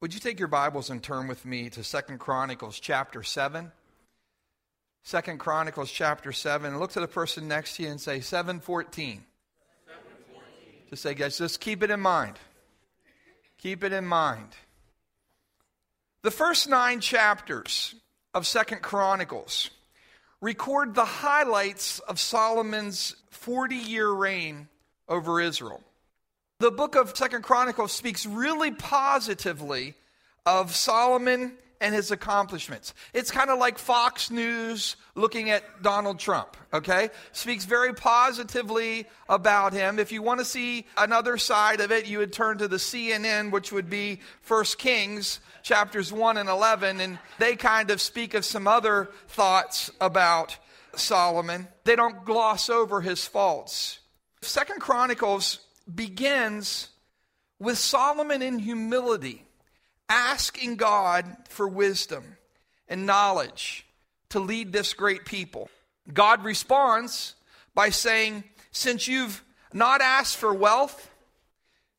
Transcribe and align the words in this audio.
Would 0.00 0.14
you 0.14 0.20
take 0.20 0.38
your 0.38 0.46
Bibles 0.46 0.90
and 0.90 1.02
turn 1.02 1.26
with 1.26 1.44
me 1.44 1.70
to 1.70 1.82
Second 1.82 2.18
Chronicles 2.18 2.78
chapter 2.78 3.24
7? 3.24 3.72
Second 5.02 5.38
Chronicles 5.38 5.90
chapter 5.90 6.30
7. 6.30 6.78
Look 6.78 6.92
to 6.92 7.00
the 7.00 7.08
person 7.08 7.48
next 7.48 7.74
to 7.76 7.82
you 7.82 7.88
and 7.88 8.00
say 8.00 8.20
714. 8.20 9.24
Just 10.88 11.02
say, 11.02 11.14
guys, 11.14 11.36
just 11.36 11.58
keep 11.58 11.82
it 11.82 11.90
in 11.90 11.98
mind. 11.98 12.38
Keep 13.58 13.82
it 13.82 13.92
in 13.92 14.06
mind. 14.06 14.46
The 16.22 16.30
first 16.30 16.68
nine 16.68 17.00
chapters 17.00 17.96
of 18.34 18.46
Second 18.46 18.82
Chronicles 18.82 19.70
record 20.40 20.94
the 20.94 21.04
highlights 21.04 21.98
of 21.98 22.20
Solomon's 22.20 23.16
40 23.30 23.74
year 23.74 24.08
reign 24.08 24.68
over 25.08 25.40
Israel. 25.40 25.82
The 26.60 26.72
book 26.72 26.96
of 26.96 27.16
Second 27.16 27.42
Chronicles 27.42 27.92
speaks 27.92 28.26
really 28.26 28.72
positively 28.72 29.94
of 30.44 30.74
Solomon 30.74 31.52
and 31.80 31.94
his 31.94 32.10
accomplishments. 32.10 32.94
It's 33.14 33.30
kind 33.30 33.48
of 33.48 33.60
like 33.60 33.78
Fox 33.78 34.28
News 34.28 34.96
looking 35.14 35.50
at 35.50 35.84
Donald 35.84 36.18
Trump, 36.18 36.56
okay? 36.74 37.10
Speaks 37.30 37.64
very 37.64 37.94
positively 37.94 39.06
about 39.28 39.72
him. 39.72 40.00
If 40.00 40.10
you 40.10 40.20
want 40.20 40.40
to 40.40 40.44
see 40.44 40.84
another 40.96 41.38
side 41.38 41.80
of 41.80 41.92
it, 41.92 42.08
you 42.08 42.18
would 42.18 42.32
turn 42.32 42.58
to 42.58 42.66
the 42.66 42.78
CNN, 42.78 43.52
which 43.52 43.70
would 43.70 43.88
be 43.88 44.18
First 44.40 44.78
Kings 44.78 45.38
chapters 45.62 46.12
1 46.12 46.38
and 46.38 46.48
11, 46.48 47.00
and 47.00 47.20
they 47.38 47.54
kind 47.54 47.88
of 47.92 48.00
speak 48.00 48.34
of 48.34 48.44
some 48.44 48.66
other 48.66 49.10
thoughts 49.28 49.92
about 50.00 50.58
Solomon. 50.96 51.68
They 51.84 51.94
don't 51.94 52.24
gloss 52.24 52.68
over 52.68 53.00
his 53.00 53.24
faults. 53.28 54.00
Second 54.42 54.80
Chronicles 54.80 55.60
begins 55.92 56.88
with 57.58 57.78
Solomon 57.78 58.42
in 58.42 58.58
humility, 58.58 59.44
asking 60.08 60.76
God 60.76 61.24
for 61.48 61.66
wisdom 61.66 62.36
and 62.88 63.06
knowledge 63.06 63.86
to 64.30 64.40
lead 64.40 64.72
this 64.72 64.94
great 64.94 65.24
people. 65.24 65.70
God 66.12 66.44
responds 66.44 67.34
by 67.74 67.90
saying, 67.90 68.44
Since 68.70 69.08
you've 69.08 69.42
not 69.72 70.00
asked 70.00 70.36
for 70.36 70.52
wealth, 70.54 71.10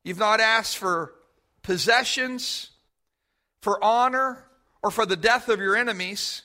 you've 0.04 0.20
not 0.20 0.40
asked 0.40 0.78
for 0.78 1.14
possessions, 1.62 2.72
for 3.62 3.84
honor, 3.84 4.44
or 4.82 4.92
for 4.92 5.06
the 5.06 5.18
death 5.18 5.50
of 5.50 5.60
your 5.60 5.76
enemies, 5.76 6.44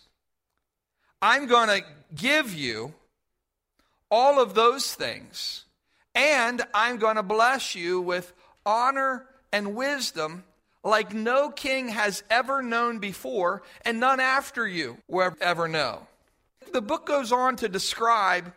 I'm 1.23 1.47
going 1.47 1.69
to 1.69 1.87
give 2.15 2.53
you 2.53 2.95
all 4.11 4.41
of 4.41 4.55
those 4.55 4.95
things 4.95 5.64
and 6.15 6.63
I'm 6.73 6.99
going 6.99 7.17
to 7.17 7.23
bless 7.23 7.75
you 7.75 8.01
with 8.01 8.33
honor 8.65 9.27
and 9.53 9.75
wisdom 9.75 10.45
like 10.83 11.15
no 11.15 11.51
king 11.51 11.89
has 11.89 12.23
ever 12.31 12.63
known 12.63 12.99
before, 12.99 13.63
and 13.83 13.99
none 13.99 14.21
after 14.21 14.69
you 14.69 14.99
will 15.09 15.35
ever 15.41 15.67
know. 15.67 16.07
The 16.73 16.83
book 16.83 17.07
goes 17.07 17.33
on 17.33 17.57
to 17.57 17.69
describe 17.69 18.53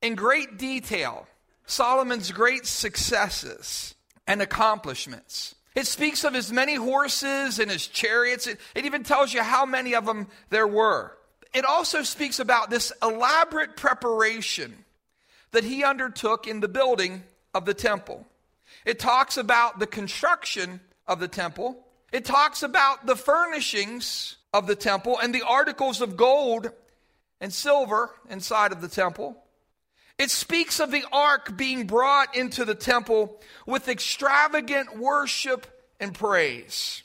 in 0.00 0.14
great 0.14 0.56
detail 0.56 1.26
Solomon's 1.66 2.32
great 2.32 2.64
successes 2.64 3.94
and 4.26 4.40
accomplishments. 4.40 5.54
It 5.74 5.86
speaks 5.86 6.24
of 6.24 6.32
his 6.32 6.50
many 6.50 6.76
horses 6.76 7.58
and 7.58 7.70
his 7.70 7.86
chariots. 7.86 8.46
It, 8.46 8.58
it, 8.74 8.86
even 8.86 9.02
tells 9.02 9.34
you 9.34 9.42
how 9.42 9.66
many 9.66 9.94
of 9.94 10.06
them 10.06 10.28
there 10.48 10.66
were. 10.66 11.12
It 11.52 11.66
also 11.66 12.02
speaks 12.02 12.38
about 12.38 12.70
this 12.70 12.92
elaborate 13.02 13.76
preparation 13.76 14.85
that 15.52 15.64
he 15.64 15.84
undertook 15.84 16.46
in 16.46 16.60
the 16.60 16.68
building 16.68 17.22
of 17.54 17.64
the 17.64 17.74
temple. 17.74 18.26
It 18.84 18.98
talks 18.98 19.36
about 19.36 19.78
the 19.78 19.86
construction 19.86 20.80
of 21.06 21.20
the 21.20 21.28
temple. 21.28 21.84
It 22.12 22.24
talks 22.24 22.62
about 22.62 23.06
the 23.06 23.16
furnishings 23.16 24.36
of 24.52 24.66
the 24.66 24.76
temple 24.76 25.18
and 25.18 25.34
the 25.34 25.42
articles 25.42 26.00
of 26.00 26.16
gold 26.16 26.70
and 27.40 27.52
silver 27.52 28.10
inside 28.28 28.72
of 28.72 28.80
the 28.80 28.88
temple. 28.88 29.42
It 30.18 30.30
speaks 30.30 30.80
of 30.80 30.90
the 30.90 31.04
ark 31.12 31.56
being 31.56 31.86
brought 31.86 32.34
into 32.34 32.64
the 32.64 32.74
temple 32.74 33.40
with 33.66 33.88
extravagant 33.88 34.98
worship 34.98 35.66
and 36.00 36.14
praise. 36.14 37.02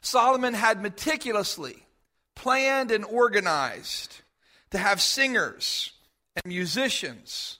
Solomon 0.00 0.54
had 0.54 0.82
meticulously 0.82 1.86
planned 2.34 2.90
and 2.90 3.04
organized 3.04 4.22
to 4.70 4.78
have 4.78 5.00
singers 5.00 5.92
and 6.34 6.52
musicians 6.52 7.58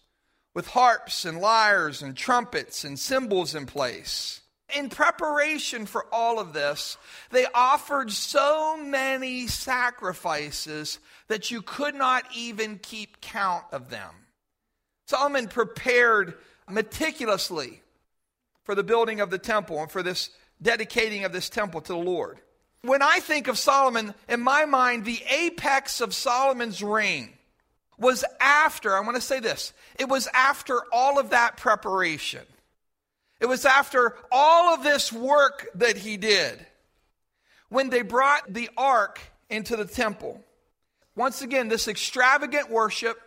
with 0.54 0.68
harps 0.68 1.24
and 1.24 1.40
lyres 1.40 2.02
and 2.02 2.16
trumpets 2.16 2.84
and 2.84 2.98
cymbals 2.98 3.54
in 3.54 3.66
place. 3.66 4.40
In 4.74 4.88
preparation 4.88 5.84
for 5.84 6.06
all 6.12 6.38
of 6.38 6.52
this, 6.52 6.96
they 7.30 7.46
offered 7.54 8.10
so 8.10 8.76
many 8.76 9.46
sacrifices 9.46 10.98
that 11.28 11.50
you 11.50 11.60
could 11.62 11.94
not 11.94 12.24
even 12.34 12.78
keep 12.78 13.20
count 13.20 13.64
of 13.70 13.90
them. 13.90 14.10
Solomon 15.06 15.48
prepared 15.48 16.34
meticulously 16.70 17.82
for 18.64 18.74
the 18.74 18.84
building 18.84 19.20
of 19.20 19.30
the 19.30 19.38
temple 19.38 19.80
and 19.80 19.90
for 19.90 20.02
this 20.02 20.30
dedicating 20.60 21.24
of 21.24 21.32
this 21.32 21.50
temple 21.50 21.80
to 21.82 21.92
the 21.92 21.98
Lord. 21.98 22.38
When 22.82 23.02
I 23.02 23.20
think 23.20 23.48
of 23.48 23.58
Solomon, 23.58 24.14
in 24.28 24.40
my 24.40 24.64
mind, 24.64 25.04
the 25.04 25.22
apex 25.28 26.00
of 26.00 26.14
Solomon's 26.14 26.82
reign 26.82 27.30
was 28.02 28.24
after, 28.40 28.94
I 28.94 29.00
want 29.00 29.14
to 29.14 29.22
say 29.22 29.40
this, 29.40 29.72
it 29.98 30.08
was 30.08 30.28
after 30.34 30.80
all 30.92 31.18
of 31.18 31.30
that 31.30 31.56
preparation. 31.56 32.42
It 33.40 33.46
was 33.46 33.64
after 33.64 34.16
all 34.30 34.74
of 34.74 34.82
this 34.82 35.12
work 35.12 35.68
that 35.76 35.96
he 35.96 36.16
did 36.16 36.64
when 37.68 37.90
they 37.90 38.02
brought 38.02 38.52
the 38.52 38.68
ark 38.76 39.20
into 39.48 39.76
the 39.76 39.84
temple. 39.84 40.42
Once 41.16 41.42
again, 41.42 41.68
this 41.68 41.88
extravagant 41.88 42.70
worship, 42.70 43.20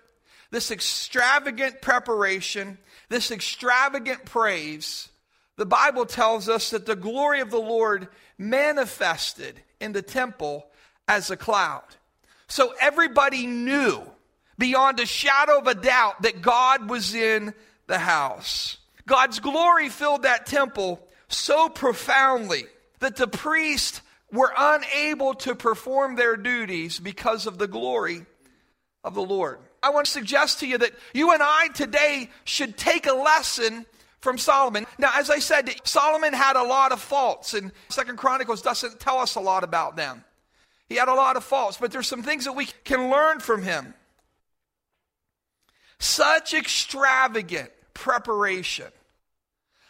this 0.51 0.71
extravagant 0.71 1.81
preparation, 1.81 2.77
this 3.09 3.31
extravagant 3.31 4.25
praise, 4.25 5.09
the 5.57 5.65
Bible 5.65 6.05
tells 6.05 6.49
us 6.49 6.69
that 6.71 6.85
the 6.85 6.95
glory 6.95 7.39
of 7.39 7.49
the 7.49 7.57
Lord 7.57 8.07
manifested 8.37 9.61
in 9.79 9.93
the 9.93 10.01
temple 10.01 10.67
as 11.07 11.29
a 11.29 11.37
cloud. 11.37 11.83
So 12.47 12.73
everybody 12.79 13.47
knew 13.47 14.03
beyond 14.57 14.99
a 14.99 15.05
shadow 15.05 15.59
of 15.59 15.67
a 15.67 15.75
doubt 15.75 16.21
that 16.21 16.41
God 16.41 16.89
was 16.89 17.13
in 17.13 17.53
the 17.87 17.99
house. 17.99 18.77
God's 19.07 19.39
glory 19.39 19.89
filled 19.89 20.23
that 20.23 20.45
temple 20.45 20.99
so 21.27 21.69
profoundly 21.69 22.65
that 22.99 23.15
the 23.15 23.27
priests 23.27 24.01
were 24.31 24.51
unable 24.57 25.33
to 25.35 25.55
perform 25.55 26.15
their 26.15 26.35
duties 26.35 26.99
because 26.99 27.45
of 27.47 27.57
the 27.57 27.67
glory 27.67 28.25
of 29.03 29.13
the 29.13 29.21
Lord. 29.21 29.59
I 29.83 29.91
want 29.91 30.07
to 30.07 30.11
suggest 30.11 30.59
to 30.61 30.67
you 30.67 30.79
that 30.79 30.93
you 31.13 31.31
and 31.31 31.41
I 31.43 31.67
today 31.69 32.29
should 32.43 32.75
take 32.77 33.05
a 33.05 33.13
lesson 33.13 33.85
from 34.19 34.39
Solomon. 34.39 34.87
Now, 34.97 35.11
as 35.13 35.29
I 35.29 35.37
said, 35.37 35.69
Solomon 35.83 36.33
had 36.33 36.55
a 36.55 36.63
lot 36.63 36.91
of 36.91 36.99
faults, 36.99 37.53
and 37.53 37.71
Second 37.89 38.17
Chronicles 38.17 38.63
doesn't 38.63 38.99
tell 38.99 39.19
us 39.19 39.35
a 39.35 39.39
lot 39.39 39.63
about 39.63 39.95
them. 39.95 40.23
He 40.89 40.95
had 40.95 41.07
a 41.07 41.13
lot 41.13 41.37
of 41.37 41.43
faults, 41.43 41.77
but 41.79 41.91
there's 41.91 42.07
some 42.07 42.23
things 42.23 42.45
that 42.45 42.53
we 42.53 42.65
can 42.83 43.11
learn 43.11 43.39
from 43.39 43.61
him. 43.61 43.93
Such 45.99 46.53
extravagant 46.53 47.71
preparation, 47.93 48.91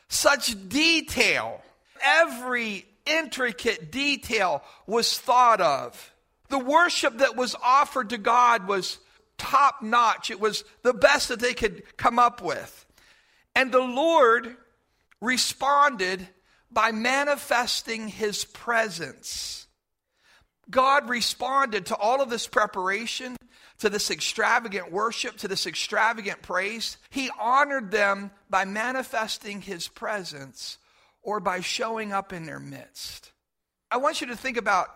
such 0.07 0.55
detail. 0.69 1.61
Every 2.01 2.85
intricate 3.05 3.91
detail 3.91 4.63
was 4.87 5.17
thought 5.17 5.61
of. 5.61 6.13
The 6.49 6.59
worship 6.59 7.17
that 7.19 7.35
was 7.35 7.55
offered 7.63 8.09
to 8.11 8.17
God 8.17 8.67
was 8.67 8.99
top 9.37 9.81
notch, 9.81 10.29
it 10.29 10.39
was 10.39 10.63
the 10.83 10.93
best 10.93 11.29
that 11.29 11.39
they 11.39 11.53
could 11.53 11.83
come 11.97 12.19
up 12.19 12.41
with. 12.41 12.85
And 13.55 13.71
the 13.71 13.79
Lord 13.79 14.55
responded 15.21 16.27
by 16.71 16.91
manifesting 16.91 18.07
his 18.07 18.45
presence. 18.45 19.67
God 20.69 21.09
responded 21.09 21.87
to 21.87 21.95
all 21.95 22.21
of 22.21 22.29
this 22.29 22.47
preparation 22.47 23.37
to 23.79 23.89
this 23.89 24.09
extravagant 24.09 24.91
worship, 24.91 25.37
to 25.37 25.47
this 25.47 25.67
extravagant 25.67 26.41
praise. 26.41 26.97
He 27.09 27.29
honored 27.39 27.91
them 27.91 28.31
by 28.49 28.65
manifesting 28.65 29.61
his 29.61 29.87
presence 29.87 30.77
or 31.21 31.39
by 31.39 31.59
showing 31.59 32.13
up 32.13 32.31
in 32.31 32.45
their 32.45 32.59
midst. 32.59 33.31
I 33.91 33.97
want 33.97 34.21
you 34.21 34.27
to 34.27 34.35
think 34.35 34.57
about 34.57 34.87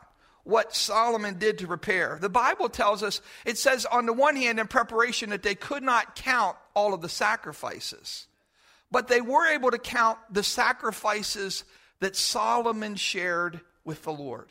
what 0.44 0.76
Solomon 0.76 1.38
did 1.38 1.60
to 1.60 1.68
prepare. 1.68 2.18
The 2.20 2.30
Bible 2.30 2.70
tells 2.70 3.04
us, 3.04 3.22
it 3.46 3.58
says 3.58 3.86
on 3.86 4.06
the 4.06 4.14
one 4.14 4.36
hand 4.36 4.60
in 4.60 4.68
preparation 4.68 5.30
that 5.30 5.44
they 5.44 5.56
could 5.56 5.84
not 5.84 6.16
count 6.16 6.56
all 6.74 6.94
of 6.94 7.02
the 7.02 7.10
sacrifices, 7.10 8.28
but 8.90 9.08
they 9.08 9.22
were 9.22 9.48
able 9.48 9.72
to 9.72 9.78
count 9.78 10.18
the 10.32 10.44
sacrifices 10.44 11.66
that 12.00 12.16
Solomon 12.16 12.96
shared 12.96 13.60
with 13.84 14.04
the 14.04 14.14
Lord. 14.14 14.50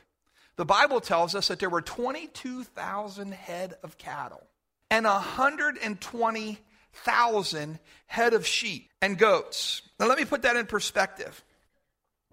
The 0.59 0.67
Bible 0.67 1.01
tells 1.01 1.35
us 1.37 1.49
that 1.49 1.61
there 1.61 1.71
were 1.71 1.81
22,000 1.81 3.33
head 3.33 3.75
of 3.85 3.97
cattle 3.97 4.43
and 4.91 5.07
120,000 5.07 7.79
head 8.07 8.35
of 8.35 8.45
sheep 8.45 8.91
and 9.01 9.17
goats. 9.17 9.83
Now, 10.01 10.09
let 10.09 10.19
me 10.19 10.25
put 10.25 10.43
that 10.43 10.57
in 10.57 10.67
perspective. 10.67 11.45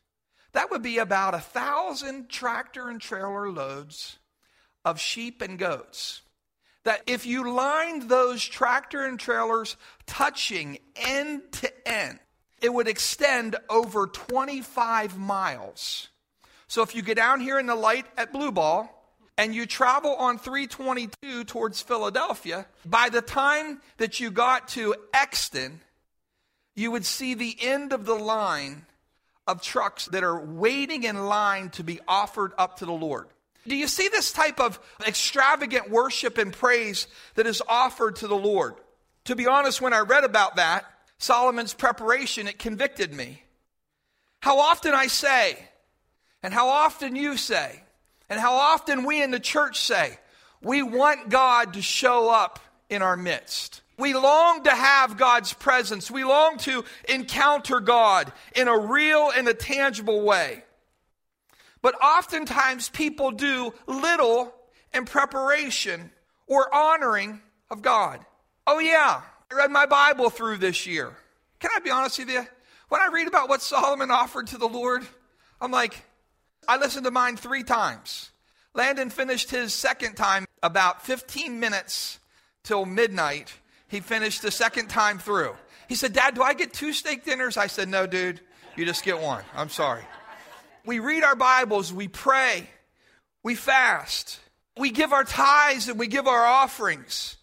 That 0.56 0.72
would 0.72 0.81
be 0.81 1.00
about 1.00 1.34
a 1.34 1.40
thousand 1.40 2.30
tractor 2.30 2.88
and 2.88 3.02
trailer 3.02 3.52
loads 3.52 4.19
of 4.86 5.02
sheep 5.02 5.42
and 5.42 5.60
goats. 5.60 6.22
That 6.86 7.02
if 7.07 7.25
you 7.25 7.52
lined 7.52 8.04
those 8.04 8.42
tractor 8.42 9.04
and 9.04 9.19
trailers 9.19 9.75
touching 10.06 10.78
end 10.96 11.42
to 11.54 11.88
end, 11.88 12.19
it 12.62 12.74
would 12.74 12.88
extend 12.88 13.57
over 13.69 14.07
25 14.07 15.18
miles. 15.18 16.07
So 16.69 16.81
if 16.84 16.96
you 16.96 17.02
get 17.02 17.18
down 17.18 17.42
here 17.42 17.60
in 17.60 17.66
the 17.66 17.75
light 17.75 18.06
at 18.18 18.31
Blue 18.31 18.54
Ball 18.54 18.90
and 19.38 19.54
you 19.54 19.66
travel 19.66 20.16
on 20.16 20.38
322 20.38 21.44
towards 21.44 21.81
Philadelphia, 21.81 22.66
by 22.86 23.10
the 23.10 23.22
time 23.22 23.81
that 23.98 24.22
you 24.22 24.31
got 24.31 24.69
to 24.69 24.96
Exton, 25.13 25.81
you 26.75 26.92
would 26.92 27.06
see 27.06 27.34
the 27.34 27.57
end 27.60 27.92
of 27.92 28.06
the 28.06 28.16
line 28.16 28.86
of 29.47 29.62
trucks 29.62 30.06
that 30.07 30.24
are 30.24 30.39
waiting 30.39 31.03
in 31.03 31.25
line 31.25 31.69
to 31.71 31.83
be 31.83 32.00
offered 32.07 32.53
up 32.57 32.77
to 32.77 32.86
the 32.86 32.92
Lord. 32.92 33.27
Do 33.68 33.75
you 33.75 33.88
see 33.88 34.07
this 34.07 34.31
type 34.31 34.59
of 34.59 34.80
extravagant 35.06 35.89
worship 35.89 36.38
and 36.38 36.53
praise 36.53 37.07
that 37.36 37.47
is 37.47 37.63
offered 37.68 38.18
to 38.18 38.27
the 38.27 38.36
Lord? 38.36 38.75
To 39.25 39.36
be 39.36 39.47
honest, 39.47 39.81
when 39.81 39.94
I 39.94 40.00
read 40.00 40.24
about 40.24 40.57
that, 40.57 40.86
Solomon's 41.18 41.74
preparation, 41.74 42.47
it 42.47 42.59
convicted 42.59 43.13
me. 43.13 43.44
How 44.42 44.59
often 44.59 44.94
I 44.94 45.07
say, 45.07 45.57
and 46.44 46.53
how 46.53 46.69
often 46.69 47.15
you 47.15 47.38
say, 47.38 47.81
and 48.30 48.39
how 48.39 48.53
often 48.53 49.03
we 49.03 49.24
in 49.24 49.31
the 49.31 49.39
church 49.39 49.80
say, 49.80 50.19
we 50.62 50.83
want 50.83 51.30
God 51.30 51.74
to 51.74 51.81
show 51.81 52.30
up 52.30 52.59
in 52.89 53.01
our 53.01 53.17
midst. 53.17 53.81
We 53.97 54.13
long 54.13 54.63
to 54.63 54.71
have 54.71 55.17
God's 55.17 55.53
presence. 55.53 56.11
We 56.11 56.23
long 56.23 56.57
to 56.59 56.83
encounter 57.07 57.79
God 57.79 58.31
in 58.55 58.67
a 58.67 58.77
real 58.77 59.31
and 59.35 59.47
a 59.47 59.53
tangible 59.53 60.21
way. 60.21 60.63
But 61.81 61.95
oftentimes 62.03 62.89
people 62.89 63.31
do 63.31 63.73
little 63.87 64.53
in 64.93 65.05
preparation 65.05 66.11
or 66.47 66.73
honoring 66.73 67.41
of 67.69 67.81
God. 67.81 68.25
Oh, 68.67 68.79
yeah, 68.79 69.21
I 69.51 69.55
read 69.55 69.71
my 69.71 69.85
Bible 69.85 70.29
through 70.29 70.57
this 70.57 70.85
year. 70.85 71.11
Can 71.59 71.71
I 71.75 71.79
be 71.79 71.91
honest 71.91 72.19
with 72.19 72.29
you? 72.29 72.45
When 72.89 73.01
I 73.01 73.07
read 73.07 73.27
about 73.27 73.49
what 73.49 73.61
Solomon 73.61 74.11
offered 74.11 74.47
to 74.47 74.57
the 74.57 74.67
Lord, 74.67 75.05
I'm 75.61 75.71
like, 75.71 76.03
I 76.67 76.77
listened 76.77 77.05
to 77.05 77.11
mine 77.11 77.37
three 77.37 77.63
times. 77.63 78.31
Landon 78.73 79.09
finished 79.09 79.51
his 79.51 79.73
second 79.73 80.15
time 80.15 80.45
about 80.61 81.05
15 81.05 81.59
minutes 81.59 82.19
till 82.65 82.85
midnight 82.85 83.53
he 83.88 84.01
finished 84.01 84.41
the 84.41 84.51
second 84.51 84.89
time 84.89 85.19
through. 85.19 85.56
He 85.88 85.95
said, 85.95 86.12
Dad, 86.13 86.35
do 86.35 86.41
I 86.41 86.53
get 86.53 86.73
two 86.73 86.91
steak 86.91 87.23
dinners? 87.23 87.56
I 87.56 87.67
said, 87.67 87.88
No, 87.88 88.06
dude, 88.06 88.41
you 88.75 88.85
just 88.85 89.03
get 89.06 89.19
one. 89.19 89.44
I'm 89.56 89.69
sorry. 89.69 90.03
We 90.85 91.00
read 91.00 91.23
our 91.23 91.35
Bibles, 91.35 91.94
we 91.94 92.07
pray, 92.07 92.69
we 93.41 93.56
fast, 93.56 94.39
we 94.77 94.91
give 94.91 95.13
our 95.13 95.23
tithes 95.23 95.88
and 95.88 95.97
we 95.97 96.07
give 96.07 96.27
our 96.27 96.45
offerings. 96.45 97.38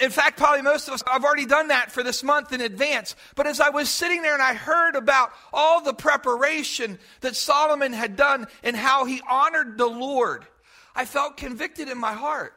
In 0.00 0.10
fact, 0.10 0.38
probably 0.38 0.62
most 0.62 0.86
of 0.86 0.94
us 0.94 1.02
I've 1.10 1.24
already 1.24 1.46
done 1.46 1.68
that 1.68 1.90
for 1.90 2.02
this 2.02 2.22
month 2.22 2.52
in 2.52 2.60
advance. 2.60 3.16
But 3.34 3.46
as 3.46 3.60
I 3.60 3.70
was 3.70 3.88
sitting 3.88 4.22
there 4.22 4.34
and 4.34 4.42
I 4.42 4.54
heard 4.54 4.94
about 4.94 5.32
all 5.52 5.82
the 5.82 5.92
preparation 5.92 6.98
that 7.20 7.34
Solomon 7.34 7.92
had 7.92 8.14
done 8.14 8.46
and 8.62 8.76
how 8.76 9.06
he 9.06 9.20
honored 9.28 9.76
the 9.76 9.86
Lord, 9.86 10.46
I 10.94 11.04
felt 11.04 11.36
convicted 11.36 11.88
in 11.88 11.98
my 11.98 12.12
heart. 12.12 12.54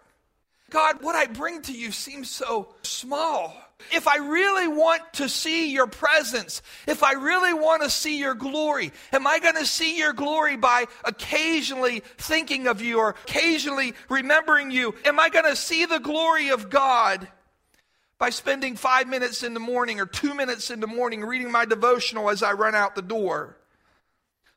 God, 0.71 1.03
what 1.03 1.15
I 1.15 1.27
bring 1.27 1.61
to 1.63 1.73
you 1.73 1.91
seems 1.91 2.29
so 2.29 2.73
small. 2.81 3.55
If 3.91 4.07
I 4.07 4.17
really 4.17 4.67
want 4.67 5.01
to 5.13 5.27
see 5.27 5.71
your 5.71 5.87
presence, 5.87 6.61
if 6.87 7.03
I 7.03 7.13
really 7.13 7.53
want 7.53 7.83
to 7.83 7.89
see 7.89 8.19
your 8.19 8.35
glory, 8.35 8.91
am 9.11 9.27
I 9.27 9.39
going 9.39 9.55
to 9.55 9.65
see 9.65 9.97
your 9.97 10.13
glory 10.13 10.55
by 10.55 10.85
occasionally 11.03 12.01
thinking 12.17 12.67
of 12.67 12.81
you 12.81 12.99
or 12.99 13.09
occasionally 13.09 13.93
remembering 14.09 14.71
you? 14.71 14.95
Am 15.03 15.19
I 15.19 15.29
going 15.29 15.45
to 15.45 15.55
see 15.55 15.85
the 15.85 15.99
glory 15.99 16.49
of 16.49 16.69
God 16.69 17.27
by 18.17 18.29
spending 18.29 18.75
five 18.75 19.07
minutes 19.07 19.43
in 19.43 19.53
the 19.53 19.59
morning 19.59 19.99
or 19.99 20.05
two 20.05 20.33
minutes 20.33 20.71
in 20.71 20.79
the 20.79 20.87
morning 20.87 21.25
reading 21.25 21.51
my 21.51 21.65
devotional 21.65 22.29
as 22.29 22.43
I 22.43 22.53
run 22.53 22.75
out 22.75 22.95
the 22.95 23.01
door? 23.01 23.57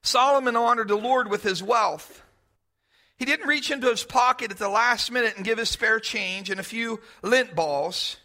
Solomon 0.02 0.54
honored 0.54 0.88
the 0.88 0.96
Lord 0.96 1.28
with 1.30 1.42
his 1.42 1.62
wealth. 1.62 2.23
He 3.16 3.24
didn't 3.24 3.46
reach 3.46 3.70
into 3.70 3.88
his 3.88 4.02
pocket 4.02 4.50
at 4.50 4.58
the 4.58 4.68
last 4.68 5.10
minute 5.10 5.36
and 5.36 5.44
give 5.44 5.58
his 5.58 5.70
spare 5.70 6.00
change 6.00 6.50
and 6.50 6.58
a 6.58 6.64
few 6.64 7.00
lint 7.22 7.54
balls. 7.54 8.16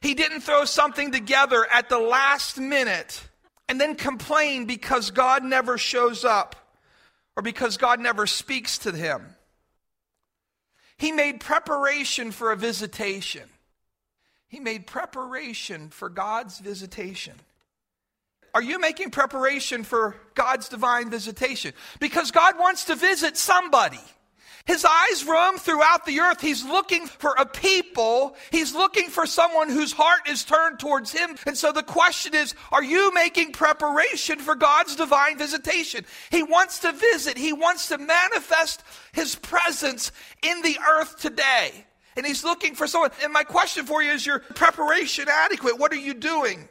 He 0.00 0.14
didn't 0.14 0.42
throw 0.42 0.64
something 0.64 1.10
together 1.10 1.66
at 1.72 1.88
the 1.88 1.98
last 1.98 2.58
minute 2.58 3.22
and 3.68 3.80
then 3.80 3.96
complain 3.96 4.66
because 4.66 5.10
God 5.10 5.42
never 5.42 5.76
shows 5.76 6.24
up 6.24 6.56
or 7.36 7.42
because 7.42 7.76
God 7.76 8.00
never 8.00 8.26
speaks 8.26 8.78
to 8.78 8.92
him. 8.92 9.34
He 10.96 11.12
made 11.12 11.40
preparation 11.40 12.30
for 12.32 12.52
a 12.52 12.56
visitation. 12.56 13.48
He 14.48 14.60
made 14.60 14.86
preparation 14.86 15.90
for 15.90 16.08
God's 16.08 16.58
visitation. 16.58 17.34
Are 18.54 18.62
you 18.62 18.80
making 18.80 19.10
preparation 19.10 19.84
for 19.84 20.16
God's 20.34 20.68
divine 20.68 21.10
visitation? 21.10 21.72
Because 22.00 22.30
God 22.30 22.58
wants 22.58 22.84
to 22.84 22.96
visit 22.96 23.36
somebody. 23.36 24.00
His 24.68 24.84
eyes 24.84 25.24
roam 25.24 25.56
throughout 25.56 26.04
the 26.04 26.20
earth. 26.20 26.42
He's 26.42 26.62
looking 26.62 27.06
for 27.06 27.34
a 27.38 27.46
people. 27.46 28.36
He's 28.50 28.74
looking 28.74 29.08
for 29.08 29.24
someone 29.24 29.70
whose 29.70 29.92
heart 29.92 30.28
is 30.28 30.44
turned 30.44 30.78
towards 30.78 31.10
him. 31.10 31.36
And 31.46 31.56
so 31.56 31.72
the 31.72 31.82
question 31.82 32.34
is, 32.34 32.54
are 32.70 32.84
you 32.84 33.10
making 33.14 33.52
preparation 33.52 34.38
for 34.40 34.54
God's 34.54 34.94
divine 34.94 35.38
visitation? 35.38 36.04
He 36.30 36.42
wants 36.42 36.80
to 36.80 36.92
visit. 36.92 37.38
He 37.38 37.54
wants 37.54 37.88
to 37.88 37.96
manifest 37.96 38.84
his 39.12 39.36
presence 39.36 40.12
in 40.42 40.60
the 40.60 40.78
earth 40.86 41.18
today. 41.18 41.86
And 42.18 42.26
he's 42.26 42.44
looking 42.44 42.74
for 42.74 42.86
someone. 42.86 43.10
And 43.24 43.32
my 43.32 43.44
question 43.44 43.86
for 43.86 44.02
you 44.02 44.10
is 44.10 44.26
your 44.26 44.40
preparation 44.40 45.28
adequate? 45.30 45.78
What 45.78 45.92
are 45.92 45.96
you 45.96 46.12
doing? 46.12 46.68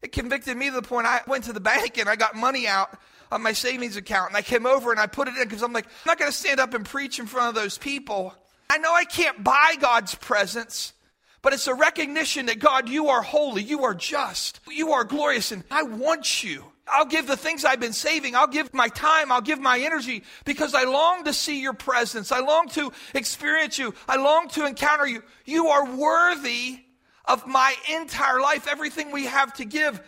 It 0.00 0.12
convicted 0.12 0.56
me 0.56 0.70
to 0.70 0.76
the 0.76 0.82
point 0.82 1.06
I 1.06 1.20
went 1.26 1.44
to 1.44 1.52
the 1.52 1.60
bank 1.60 1.98
and 1.98 2.08
I 2.08 2.16
got 2.16 2.34
money 2.34 2.66
out 2.66 2.98
on 3.32 3.42
my 3.42 3.54
savings 3.54 3.96
account. 3.96 4.28
And 4.28 4.36
I 4.36 4.42
came 4.42 4.66
over 4.66 4.90
and 4.90 5.00
I 5.00 5.06
put 5.06 5.26
it 5.26 5.36
in 5.36 5.42
because 5.42 5.62
I'm 5.62 5.72
like, 5.72 5.86
I'm 5.86 5.90
not 6.06 6.18
going 6.18 6.30
to 6.30 6.36
stand 6.36 6.60
up 6.60 6.74
and 6.74 6.84
preach 6.84 7.18
in 7.18 7.26
front 7.26 7.48
of 7.48 7.54
those 7.60 7.78
people. 7.78 8.34
I 8.68 8.78
know 8.78 8.92
I 8.92 9.04
can't 9.04 9.42
buy 9.42 9.74
God's 9.80 10.14
presence, 10.14 10.92
but 11.40 11.52
it's 11.52 11.66
a 11.66 11.74
recognition 11.74 12.46
that 12.46 12.58
God, 12.58 12.88
you 12.88 13.08
are 13.08 13.22
holy, 13.22 13.62
you 13.62 13.84
are 13.84 13.94
just, 13.94 14.60
you 14.70 14.92
are 14.92 15.04
glorious, 15.04 15.50
and 15.50 15.64
I 15.70 15.82
want 15.82 16.44
you. 16.44 16.64
I'll 16.86 17.06
give 17.06 17.26
the 17.26 17.36
things 17.36 17.64
I've 17.64 17.80
been 17.80 17.92
saving. 17.92 18.34
I'll 18.34 18.48
give 18.48 18.74
my 18.74 18.88
time. 18.88 19.32
I'll 19.32 19.40
give 19.40 19.60
my 19.60 19.78
energy 19.78 20.24
because 20.44 20.74
I 20.74 20.84
long 20.84 21.24
to 21.24 21.32
see 21.32 21.62
your 21.62 21.72
presence. 21.72 22.32
I 22.32 22.40
long 22.40 22.68
to 22.70 22.92
experience 23.14 23.78
you. 23.78 23.94
I 24.08 24.16
long 24.16 24.48
to 24.50 24.66
encounter 24.66 25.06
you. 25.06 25.22
You 25.46 25.68
are 25.68 25.94
worthy 25.94 26.80
of 27.24 27.46
my 27.46 27.74
entire 27.94 28.40
life. 28.40 28.66
Everything 28.68 29.10
we 29.10 29.26
have 29.26 29.54
to 29.54 29.64
give 29.64 30.02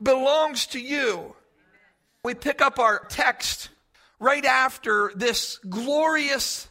belongs 0.00 0.66
to 0.68 0.80
you. 0.80 1.34
We 2.22 2.34
pick 2.34 2.60
up 2.60 2.78
our 2.78 3.04
text 3.08 3.70
right 4.18 4.44
after 4.44 5.10
this 5.14 5.58
glorious 5.68 6.68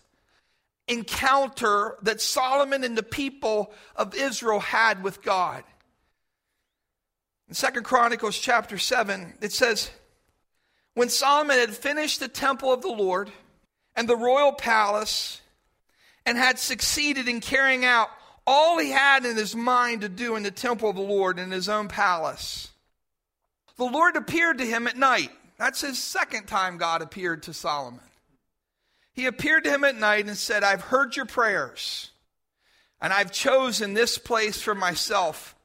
encounter 0.88 1.98
that 2.04 2.22
Solomon 2.22 2.84
and 2.84 2.98
the 2.98 3.04
people 3.04 3.72
of 3.96 4.14
Israel 4.14 4.60
had 4.60 5.04
with 5.04 5.24
God. 5.24 5.64
In 7.48 7.56
Second 7.56 7.84
Chronicles 7.84 8.38
chapter 8.38 8.78
7, 8.78 9.38
it 9.42 9.52
says, 9.52 9.90
When 10.94 11.10
Solomon 11.10 11.58
had 11.58 11.72
finished 11.72 12.20
the 12.20 12.28
temple 12.28 12.72
of 12.72 12.84
the 12.84 12.90
Lord 12.90 13.32
and 13.96 14.08
the 14.08 14.16
royal 14.16 14.54
palace 14.54 15.42
and 16.28 16.38
had 16.38 16.60
succeeded 16.60 17.28
in 17.28 17.42
carrying 17.42 17.86
out 17.86 18.10
all 18.46 18.78
he 18.78 18.92
had 18.92 19.26
in 19.26 19.36
his 19.36 19.56
mind 19.56 20.02
to 20.02 20.10
do 20.10 20.36
in 20.36 20.44
the 20.44 20.52
temple 20.52 20.92
of 20.92 20.96
the 20.96 21.02
Lord 21.02 21.40
in 21.40 21.50
his 21.50 21.70
own 21.70 21.88
palace, 21.88 22.70
the 23.78 23.86
Lord 23.86 24.16
appeared 24.16 24.60
to 24.60 24.66
him 24.66 24.88
at 24.88 24.98
night 24.98 25.32
That's 25.60 25.82
his 25.82 26.00
second 26.00 26.48
time 26.48 26.78
God 26.78 27.02
appeared 27.02 27.44
to 27.44 27.54
Solomon. 27.54 28.00
He 29.14 29.26
appeared 29.26 29.66
to 29.66 29.70
him 29.70 29.84
at 29.84 29.98
night 29.98 30.26
and 30.26 30.38
said, 30.38 30.64
I've 30.64 30.82
heard 30.82 31.18
your 31.18 31.26
prayers, 31.26 32.12
and 33.02 33.12
I've 33.12 33.34
chosen 33.34 33.94
this 33.94 34.18
place 34.18 34.62
for 34.62 34.74
myself 34.74 35.56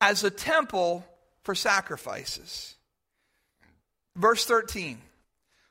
as 0.00 0.24
a 0.24 0.30
temple 0.30 1.06
for 1.44 1.54
sacrifices. 1.54 2.74
Verse 4.16 4.44
13 4.44 4.98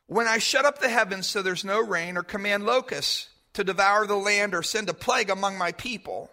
When 0.07 0.27
I 0.27 0.37
shut 0.37 0.63
up 0.63 0.79
the 0.79 0.87
heavens 0.87 1.27
so 1.27 1.41
there's 1.41 1.65
no 1.65 1.81
rain, 1.81 2.15
or 2.15 2.23
command 2.23 2.65
locusts 2.65 3.27
to 3.51 3.65
devour 3.65 4.07
the 4.07 4.15
land, 4.15 4.55
or 4.55 4.63
send 4.63 4.87
a 4.87 4.93
plague 4.93 5.29
among 5.29 5.57
my 5.57 5.73
people, 5.73 6.31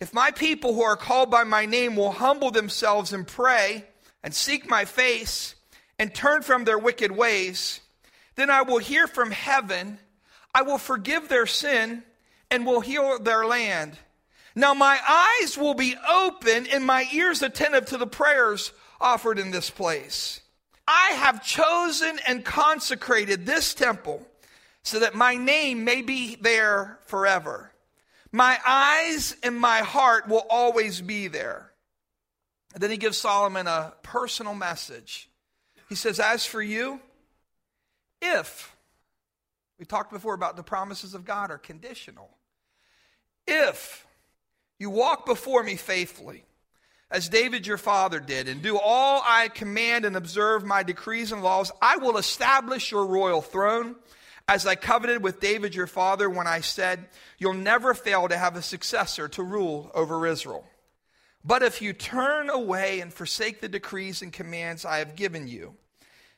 if 0.00 0.12
my 0.12 0.30
people 0.30 0.74
who 0.74 0.82
are 0.82 0.96
called 0.96 1.30
by 1.30 1.44
my 1.44 1.64
name 1.64 1.96
will 1.96 2.12
humble 2.12 2.50
themselves 2.50 3.14
and 3.14 3.26
pray 3.26 3.86
and 4.22 4.34
seek 4.34 4.68
my 4.68 4.84
face 4.84 5.54
and 6.02 6.12
turn 6.12 6.42
from 6.42 6.64
their 6.64 6.80
wicked 6.80 7.12
ways, 7.12 7.80
then 8.34 8.50
I 8.50 8.62
will 8.62 8.78
hear 8.78 9.06
from 9.06 9.30
heaven, 9.30 10.00
I 10.52 10.62
will 10.62 10.78
forgive 10.78 11.28
their 11.28 11.46
sin, 11.46 12.02
and 12.50 12.66
will 12.66 12.80
heal 12.80 13.20
their 13.20 13.46
land. 13.46 13.96
Now 14.56 14.74
my 14.74 14.98
eyes 15.08 15.56
will 15.56 15.74
be 15.74 15.94
open 16.12 16.66
and 16.66 16.84
my 16.84 17.06
ears 17.12 17.40
attentive 17.40 17.86
to 17.86 17.98
the 17.98 18.08
prayers 18.08 18.72
offered 19.00 19.38
in 19.38 19.52
this 19.52 19.70
place. 19.70 20.40
I 20.88 21.10
have 21.12 21.44
chosen 21.44 22.18
and 22.26 22.44
consecrated 22.44 23.46
this 23.46 23.72
temple 23.72 24.26
so 24.82 24.98
that 24.98 25.14
my 25.14 25.36
name 25.36 25.84
may 25.84 26.02
be 26.02 26.34
there 26.34 26.98
forever. 27.06 27.70
My 28.32 28.58
eyes 28.66 29.36
and 29.44 29.56
my 29.56 29.78
heart 29.78 30.26
will 30.26 30.44
always 30.50 31.00
be 31.00 31.28
there. 31.28 31.70
And 32.74 32.82
then 32.82 32.90
he 32.90 32.96
gives 32.96 33.18
Solomon 33.18 33.68
a 33.68 33.94
personal 34.02 34.56
message. 34.56 35.28
He 35.92 35.96
says, 35.96 36.18
As 36.18 36.46
for 36.46 36.62
you, 36.62 37.00
if, 38.22 38.74
we 39.78 39.84
talked 39.84 40.10
before 40.10 40.32
about 40.32 40.56
the 40.56 40.62
promises 40.62 41.12
of 41.12 41.26
God 41.26 41.50
are 41.50 41.58
conditional. 41.58 42.30
If 43.46 44.06
you 44.78 44.88
walk 44.88 45.26
before 45.26 45.62
me 45.62 45.76
faithfully, 45.76 46.46
as 47.10 47.28
David 47.28 47.66
your 47.66 47.76
father 47.76 48.20
did, 48.20 48.48
and 48.48 48.62
do 48.62 48.78
all 48.78 49.22
I 49.26 49.48
command 49.48 50.06
and 50.06 50.16
observe 50.16 50.64
my 50.64 50.82
decrees 50.82 51.30
and 51.30 51.42
laws, 51.42 51.70
I 51.82 51.98
will 51.98 52.16
establish 52.16 52.90
your 52.90 53.04
royal 53.04 53.42
throne 53.42 53.96
as 54.48 54.66
I 54.66 54.76
coveted 54.76 55.22
with 55.22 55.40
David 55.40 55.74
your 55.74 55.86
father 55.86 56.30
when 56.30 56.46
I 56.46 56.62
said, 56.62 57.06
You'll 57.36 57.52
never 57.52 57.92
fail 57.92 58.28
to 58.28 58.38
have 58.38 58.56
a 58.56 58.62
successor 58.62 59.28
to 59.28 59.42
rule 59.42 59.90
over 59.94 60.26
Israel. 60.26 60.64
But 61.44 61.62
if 61.62 61.82
you 61.82 61.92
turn 61.92 62.48
away 62.48 63.00
and 63.00 63.12
forsake 63.12 63.60
the 63.60 63.68
decrees 63.68 64.22
and 64.22 64.32
commands 64.32 64.86
I 64.86 64.98
have 65.00 65.16
given 65.16 65.48
you, 65.48 65.76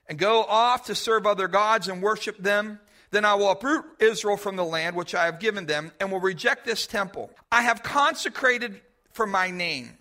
and 0.08 0.18
go 0.18 0.42
off 0.42 0.86
to 0.86 0.94
serve 0.94 1.26
other 1.26 1.48
gods 1.48 1.88
and 1.88 2.02
worship 2.02 2.38
them, 2.38 2.78
then 3.10 3.24
I 3.24 3.34
will 3.34 3.50
uproot 3.50 3.84
Israel 4.00 4.36
from 4.36 4.56
the 4.56 4.64
land 4.64 4.96
which 4.96 5.14
I 5.14 5.26
have 5.26 5.38
given 5.38 5.66
them, 5.66 5.92
and 6.00 6.10
will 6.10 6.20
reject 6.20 6.64
this 6.64 6.86
temple. 6.86 7.30
I 7.50 7.62
have 7.62 7.82
consecrated 7.82 8.80
for 9.12 9.26
my 9.26 9.50
name. 9.50 9.96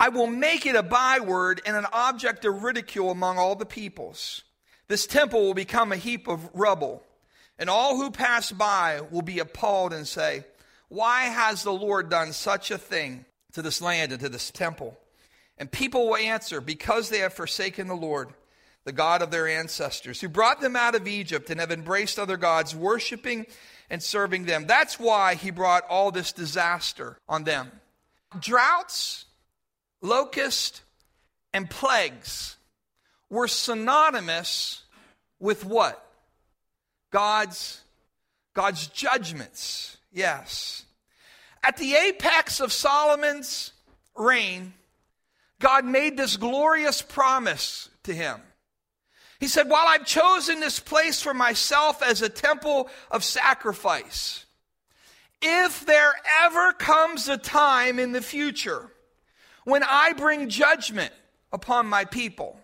I 0.00 0.10
will 0.10 0.28
make 0.28 0.64
it 0.64 0.76
a 0.76 0.82
byword 0.82 1.60
and 1.66 1.76
an 1.76 1.86
object 1.92 2.44
of 2.44 2.62
ridicule 2.62 3.10
among 3.10 3.38
all 3.38 3.56
the 3.56 3.66
peoples. 3.66 4.44
This 4.86 5.06
temple 5.06 5.42
will 5.42 5.54
become 5.54 5.90
a 5.90 5.96
heap 5.96 6.28
of 6.28 6.48
rubble, 6.54 7.02
and 7.58 7.68
all 7.68 7.96
who 7.96 8.10
pass 8.10 8.52
by 8.52 9.00
will 9.10 9.22
be 9.22 9.40
appalled 9.40 9.92
and 9.92 10.06
say, 10.06 10.44
Why 10.88 11.22
has 11.24 11.64
the 11.64 11.72
Lord 11.72 12.08
done 12.08 12.32
such 12.32 12.70
a 12.70 12.78
thing 12.78 13.24
to 13.52 13.62
this 13.62 13.82
land 13.82 14.12
and 14.12 14.20
to 14.20 14.28
this 14.28 14.50
temple? 14.52 14.96
And 15.58 15.70
people 15.70 16.06
will 16.06 16.16
answer, 16.16 16.60
Because 16.60 17.08
they 17.08 17.18
have 17.18 17.32
forsaken 17.34 17.88
the 17.88 17.94
Lord, 17.94 18.30
the 18.84 18.92
God 18.92 19.22
of 19.22 19.30
their 19.30 19.48
ancestors, 19.48 20.20
who 20.20 20.28
brought 20.28 20.60
them 20.60 20.76
out 20.76 20.94
of 20.94 21.06
Egypt 21.06 21.50
and 21.50 21.60
have 21.60 21.72
embraced 21.72 22.18
other 22.18 22.36
gods, 22.36 22.74
worshiping 22.74 23.46
and 23.90 24.02
serving 24.02 24.44
them. 24.44 24.66
That's 24.66 25.00
why 25.00 25.34
he 25.34 25.50
brought 25.50 25.84
all 25.88 26.10
this 26.10 26.32
disaster 26.32 27.18
on 27.28 27.44
them. 27.44 27.70
Droughts, 28.38 29.24
locusts, 30.00 30.82
and 31.52 31.68
plagues 31.68 32.56
were 33.30 33.48
synonymous 33.48 34.82
with 35.40 35.64
what? 35.64 36.04
God's, 37.10 37.80
God's 38.54 38.86
judgments. 38.88 39.96
Yes. 40.12 40.84
At 41.64 41.76
the 41.78 41.94
apex 41.94 42.60
of 42.60 42.72
Solomon's 42.72 43.72
reign, 44.16 44.74
God 45.60 45.84
made 45.84 46.16
this 46.16 46.36
glorious 46.36 47.02
promise 47.02 47.88
to 48.04 48.14
him. 48.14 48.40
He 49.40 49.48
said, 49.48 49.68
While 49.68 49.86
I've 49.86 50.06
chosen 50.06 50.60
this 50.60 50.80
place 50.80 51.22
for 51.22 51.34
myself 51.34 52.02
as 52.02 52.22
a 52.22 52.28
temple 52.28 52.88
of 53.10 53.24
sacrifice, 53.24 54.46
if 55.40 55.86
there 55.86 56.12
ever 56.42 56.72
comes 56.72 57.28
a 57.28 57.36
time 57.36 57.98
in 57.98 58.12
the 58.12 58.22
future 58.22 58.90
when 59.64 59.84
I 59.84 60.12
bring 60.14 60.48
judgment 60.48 61.12
upon 61.52 61.86
my 61.86 62.04
people, 62.04 62.58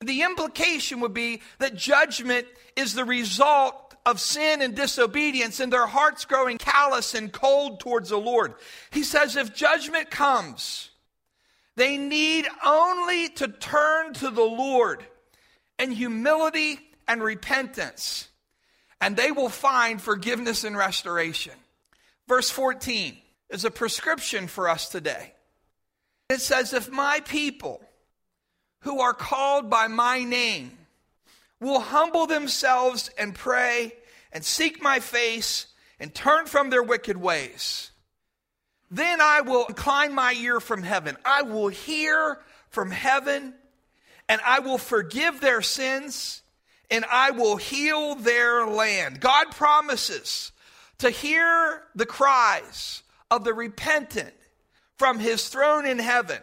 the 0.00 0.22
implication 0.22 1.00
would 1.00 1.14
be 1.14 1.40
that 1.58 1.74
judgment 1.74 2.46
is 2.76 2.94
the 2.94 3.04
result 3.04 3.96
of 4.04 4.20
sin 4.20 4.62
and 4.62 4.74
disobedience 4.74 5.60
and 5.60 5.72
their 5.72 5.86
hearts 5.86 6.24
growing 6.24 6.58
callous 6.58 7.14
and 7.14 7.32
cold 7.32 7.80
towards 7.80 8.10
the 8.10 8.18
Lord. 8.18 8.54
He 8.90 9.02
says 9.02 9.36
if 9.36 9.54
judgment 9.54 10.10
comes, 10.10 10.87
they 11.78 11.96
need 11.96 12.46
only 12.64 13.28
to 13.30 13.48
turn 13.48 14.12
to 14.14 14.30
the 14.30 14.42
Lord 14.42 15.02
in 15.78 15.92
humility 15.92 16.78
and 17.06 17.22
repentance, 17.22 18.28
and 19.00 19.16
they 19.16 19.32
will 19.32 19.48
find 19.48 20.02
forgiveness 20.02 20.64
and 20.64 20.76
restoration. 20.76 21.54
Verse 22.26 22.50
14 22.50 23.16
is 23.48 23.64
a 23.64 23.70
prescription 23.70 24.46
for 24.46 24.68
us 24.68 24.88
today. 24.88 25.32
It 26.28 26.40
says, 26.40 26.74
If 26.74 26.90
my 26.90 27.20
people, 27.20 27.80
who 28.80 29.00
are 29.00 29.14
called 29.14 29.68
by 29.70 29.88
my 29.88 30.22
name 30.24 30.72
will 31.60 31.80
humble 31.80 32.26
themselves 32.26 33.10
and 33.18 33.34
pray 33.34 33.92
and 34.32 34.44
seek 34.44 34.82
my 34.82 35.00
face 35.00 35.66
and 35.98 36.14
turn 36.14 36.46
from 36.46 36.70
their 36.70 36.82
wicked 36.82 37.16
ways. 37.16 37.90
Then 38.90 39.20
I 39.20 39.42
will 39.42 39.66
incline 39.66 40.14
my 40.14 40.32
ear 40.32 40.60
from 40.60 40.82
heaven. 40.82 41.16
I 41.24 41.42
will 41.42 41.68
hear 41.68 42.38
from 42.70 42.90
heaven 42.90 43.54
and 44.28 44.40
I 44.44 44.60
will 44.60 44.78
forgive 44.78 45.40
their 45.40 45.62
sins 45.62 46.42
and 46.90 47.04
I 47.10 47.32
will 47.32 47.56
heal 47.56 48.14
their 48.14 48.66
land. 48.66 49.20
God 49.20 49.50
promises 49.50 50.52
to 50.98 51.10
hear 51.10 51.82
the 51.94 52.06
cries 52.06 53.02
of 53.30 53.44
the 53.44 53.54
repentant 53.54 54.32
from 54.96 55.18
his 55.18 55.48
throne 55.48 55.86
in 55.86 55.98
heaven 55.98 56.38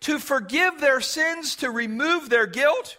to 0.00 0.18
forgive 0.18 0.80
their 0.80 1.00
sins, 1.00 1.56
to 1.56 1.70
remove 1.70 2.28
their 2.28 2.46
guilt, 2.46 2.96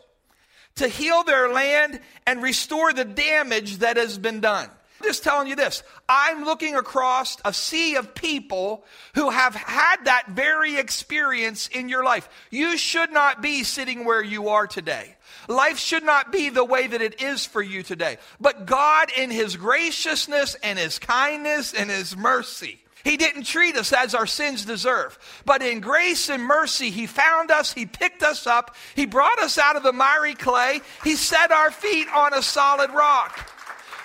to 0.75 0.87
heal 0.87 1.23
their 1.23 1.49
land, 1.49 1.99
and 2.25 2.41
restore 2.41 2.91
the 2.91 3.05
damage 3.05 3.77
that 3.77 3.97
has 3.97 4.17
been 4.17 4.41
done. 4.41 4.69
I'm 4.99 5.07
just 5.07 5.23
telling 5.23 5.47
you 5.47 5.55
this. 5.55 5.81
I'm 6.09 6.43
looking 6.43 6.75
across 6.75 7.37
a 7.45 7.53
sea 7.53 7.95
of 7.95 8.13
people 8.13 8.83
who 9.15 9.29
have 9.29 9.55
had 9.55 10.05
that 10.05 10.27
very 10.29 10.75
experience 10.75 11.67
in 11.67 11.87
your 11.87 12.03
life. 12.03 12.27
You 12.49 12.77
should 12.77 13.11
not 13.11 13.41
be 13.41 13.63
sitting 13.63 14.03
where 14.03 14.23
you 14.23 14.49
are 14.49 14.67
today. 14.67 15.15
Life 15.47 15.79
should 15.79 16.03
not 16.03 16.33
be 16.33 16.49
the 16.49 16.65
way 16.65 16.87
that 16.87 17.01
it 17.01 17.21
is 17.21 17.45
for 17.45 17.61
you 17.61 17.81
today. 17.81 18.17
But 18.41 18.65
God, 18.65 19.09
in 19.15 19.31
His 19.31 19.55
graciousness 19.55 20.55
and 20.55 20.77
His 20.77 20.99
kindness 20.99 21.73
and 21.73 21.89
His 21.89 22.17
mercy, 22.17 22.79
he 23.03 23.15
didn't 23.15 23.43
treat 23.43 23.77
us 23.77 23.93
as 23.93 24.13
our 24.13 24.27
sins 24.27 24.65
deserve. 24.65 25.17
But 25.45 25.61
in 25.61 25.79
grace 25.79 26.29
and 26.29 26.43
mercy, 26.43 26.89
He 26.89 27.07
found 27.07 27.49
us, 27.49 27.71
He 27.71 27.85
picked 27.85 28.23
us 28.23 28.45
up, 28.45 28.75
He 28.95 29.05
brought 29.05 29.39
us 29.39 29.57
out 29.57 29.77
of 29.77 29.83
the 29.83 29.93
miry 29.93 30.35
clay, 30.35 30.81
He 31.05 31.15
set 31.15 31.51
our 31.51 31.71
feet 31.71 32.07
on 32.13 32.33
a 32.33 32.41
solid 32.41 32.91
rock. 32.91 33.49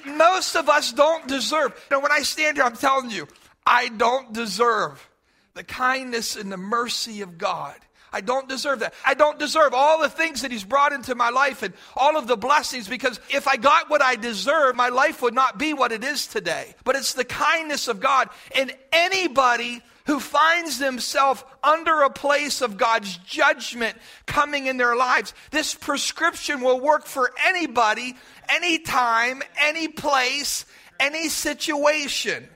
Most 0.06 0.56
of 0.56 0.68
us 0.68 0.92
don't 0.92 1.26
deserve. 1.26 1.72
Know, 1.90 2.00
when 2.00 2.12
I 2.12 2.20
stand 2.20 2.56
here, 2.56 2.64
I'm 2.64 2.76
telling 2.76 3.10
you, 3.10 3.26
I 3.66 3.88
don't 3.88 4.32
deserve 4.32 5.08
the 5.54 5.64
kindness 5.64 6.36
and 6.36 6.52
the 6.52 6.56
mercy 6.56 7.22
of 7.22 7.38
God. 7.38 7.76
I 8.12 8.20
don't 8.20 8.48
deserve 8.48 8.78
that. 8.78 8.94
I 9.04 9.14
don't 9.14 9.40
deserve 9.40 9.74
all 9.74 10.00
the 10.00 10.08
things 10.08 10.42
that 10.42 10.52
He's 10.52 10.62
brought 10.62 10.92
into 10.92 11.16
my 11.16 11.30
life 11.30 11.64
and 11.64 11.74
all 11.96 12.16
of 12.16 12.28
the 12.28 12.36
blessings 12.36 12.86
because 12.86 13.18
if 13.28 13.48
I 13.48 13.56
got 13.56 13.90
what 13.90 14.02
I 14.02 14.14
deserve, 14.14 14.76
my 14.76 14.88
life 14.88 15.20
would 15.20 15.34
not 15.34 15.58
be 15.58 15.74
what 15.74 15.90
it 15.90 16.04
is 16.04 16.28
today. 16.28 16.76
But 16.84 16.94
it's 16.94 17.14
the 17.14 17.24
kindness 17.24 17.88
of 17.88 17.98
God. 17.98 18.28
And 18.54 18.72
anybody 18.92 19.82
who 20.06 20.20
finds 20.20 20.78
themselves 20.78 21.42
under 21.62 22.02
a 22.02 22.10
place 22.10 22.60
of 22.60 22.76
God's 22.76 23.16
judgment 23.18 23.96
coming 24.26 24.66
in 24.66 24.76
their 24.76 24.96
lives, 24.96 25.32
this 25.50 25.74
prescription 25.74 26.60
will 26.60 26.80
work 26.80 27.06
for 27.06 27.32
anybody, 27.46 28.14
anytime, 28.48 29.42
any 29.58 29.88
place, 29.88 30.66
any 31.00 31.28
situation. 31.28 32.48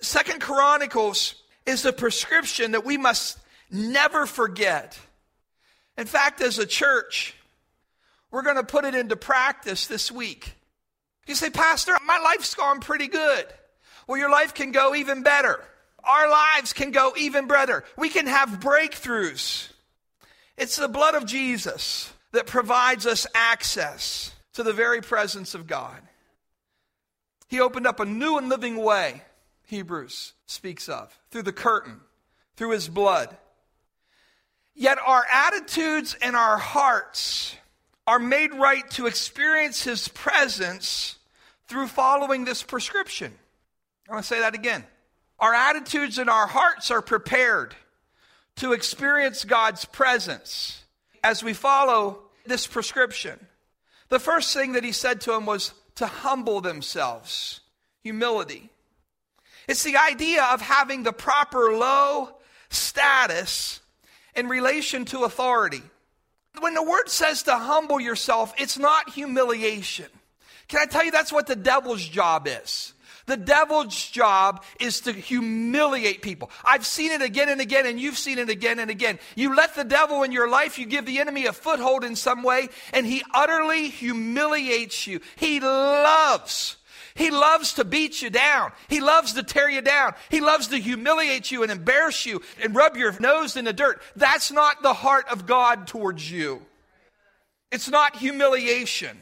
Second 0.00 0.40
Chronicles 0.40 1.36
is 1.64 1.82
the 1.82 1.92
prescription 1.92 2.72
that 2.72 2.84
we 2.84 2.98
must 2.98 3.38
never 3.70 4.26
forget. 4.26 4.98
In 5.96 6.06
fact, 6.06 6.42
as 6.42 6.58
a 6.58 6.66
church, 6.66 7.34
we're 8.30 8.42
going 8.42 8.56
to 8.56 8.64
put 8.64 8.84
it 8.84 8.94
into 8.94 9.16
practice 9.16 9.86
this 9.86 10.12
week. 10.12 10.54
You 11.26 11.34
say, 11.34 11.50
Pastor, 11.50 11.94
my 12.04 12.18
life's 12.18 12.54
gone 12.54 12.80
pretty 12.80 13.06
good. 13.06 13.46
Well, 14.06 14.18
your 14.18 14.30
life 14.30 14.52
can 14.52 14.72
go 14.72 14.94
even 14.94 15.22
better. 15.22 15.62
Our 16.04 16.30
lives 16.30 16.72
can 16.72 16.90
go 16.90 17.12
even 17.16 17.46
better. 17.46 17.84
We 17.96 18.08
can 18.08 18.26
have 18.26 18.60
breakthroughs. 18.60 19.68
It's 20.56 20.76
the 20.76 20.88
blood 20.88 21.14
of 21.14 21.26
Jesus 21.26 22.12
that 22.32 22.46
provides 22.46 23.06
us 23.06 23.26
access 23.34 24.32
to 24.54 24.62
the 24.62 24.72
very 24.72 25.00
presence 25.00 25.54
of 25.54 25.66
God. 25.66 26.00
He 27.48 27.60
opened 27.60 27.86
up 27.86 28.00
a 28.00 28.04
new 28.04 28.38
and 28.38 28.48
living 28.48 28.76
way, 28.76 29.22
Hebrews 29.66 30.32
speaks 30.46 30.88
of, 30.88 31.16
through 31.30 31.42
the 31.42 31.52
curtain, 31.52 32.00
through 32.56 32.70
his 32.70 32.88
blood. 32.88 33.36
Yet 34.74 34.98
our 35.04 35.24
attitudes 35.30 36.16
and 36.20 36.34
our 36.34 36.56
hearts 36.56 37.54
are 38.06 38.18
made 38.18 38.54
right 38.54 38.88
to 38.92 39.06
experience 39.06 39.84
his 39.84 40.08
presence 40.08 41.16
through 41.68 41.86
following 41.86 42.44
this 42.44 42.62
prescription. 42.62 43.32
I 44.08 44.12
want 44.12 44.24
to 44.24 44.28
say 44.28 44.40
that 44.40 44.54
again. 44.54 44.84
Our 45.42 45.52
attitudes 45.52 46.18
and 46.18 46.30
our 46.30 46.46
hearts 46.46 46.92
are 46.92 47.02
prepared 47.02 47.74
to 48.56 48.72
experience 48.72 49.44
God's 49.44 49.84
presence 49.84 50.84
as 51.24 51.42
we 51.42 51.52
follow 51.52 52.20
this 52.46 52.68
prescription. 52.68 53.48
The 54.08 54.20
first 54.20 54.54
thing 54.54 54.74
that 54.74 54.84
he 54.84 54.92
said 54.92 55.20
to 55.22 55.32
him 55.32 55.44
was 55.44 55.74
to 55.96 56.06
humble 56.06 56.60
themselves, 56.60 57.60
humility. 58.04 58.70
It's 59.66 59.82
the 59.82 59.96
idea 59.96 60.44
of 60.44 60.60
having 60.60 61.02
the 61.02 61.12
proper 61.12 61.72
low 61.72 62.36
status 62.70 63.80
in 64.36 64.46
relation 64.46 65.04
to 65.06 65.24
authority. 65.24 65.82
When 66.60 66.74
the 66.74 66.84
word 66.84 67.08
says 67.08 67.42
to 67.44 67.56
humble 67.56 68.00
yourself, 68.00 68.54
it's 68.58 68.78
not 68.78 69.10
humiliation. 69.10 70.06
Can 70.68 70.78
I 70.80 70.86
tell 70.86 71.04
you 71.04 71.10
that's 71.10 71.32
what 71.32 71.48
the 71.48 71.56
devil's 71.56 72.06
job 72.06 72.46
is? 72.46 72.91
The 73.26 73.36
devil's 73.36 74.10
job 74.10 74.64
is 74.80 75.00
to 75.02 75.12
humiliate 75.12 76.22
people. 76.22 76.50
I've 76.64 76.86
seen 76.86 77.12
it 77.12 77.22
again 77.22 77.48
and 77.48 77.60
again, 77.60 77.86
and 77.86 78.00
you've 78.00 78.18
seen 78.18 78.38
it 78.38 78.48
again 78.48 78.78
and 78.78 78.90
again. 78.90 79.18
You 79.36 79.54
let 79.54 79.74
the 79.74 79.84
devil 79.84 80.22
in 80.22 80.32
your 80.32 80.48
life, 80.48 80.78
you 80.78 80.86
give 80.86 81.06
the 81.06 81.20
enemy 81.20 81.46
a 81.46 81.52
foothold 81.52 82.04
in 82.04 82.16
some 82.16 82.42
way, 82.42 82.68
and 82.92 83.06
he 83.06 83.22
utterly 83.32 83.88
humiliates 83.88 85.06
you. 85.06 85.20
He 85.36 85.60
loves. 85.60 86.76
He 87.14 87.30
loves 87.30 87.74
to 87.74 87.84
beat 87.84 88.22
you 88.22 88.30
down. 88.30 88.72
He 88.88 89.00
loves 89.00 89.34
to 89.34 89.42
tear 89.42 89.68
you 89.68 89.82
down. 89.82 90.14
He 90.30 90.40
loves 90.40 90.68
to 90.68 90.78
humiliate 90.78 91.50
you 91.50 91.62
and 91.62 91.70
embarrass 91.70 92.24
you 92.24 92.40
and 92.62 92.74
rub 92.74 92.96
your 92.96 93.18
nose 93.20 93.56
in 93.56 93.66
the 93.66 93.72
dirt. 93.72 94.00
That's 94.16 94.50
not 94.50 94.82
the 94.82 94.94
heart 94.94 95.26
of 95.30 95.46
God 95.46 95.86
towards 95.86 96.30
you. 96.30 96.62
It's 97.70 97.88
not 97.88 98.16
humiliation. 98.16 99.18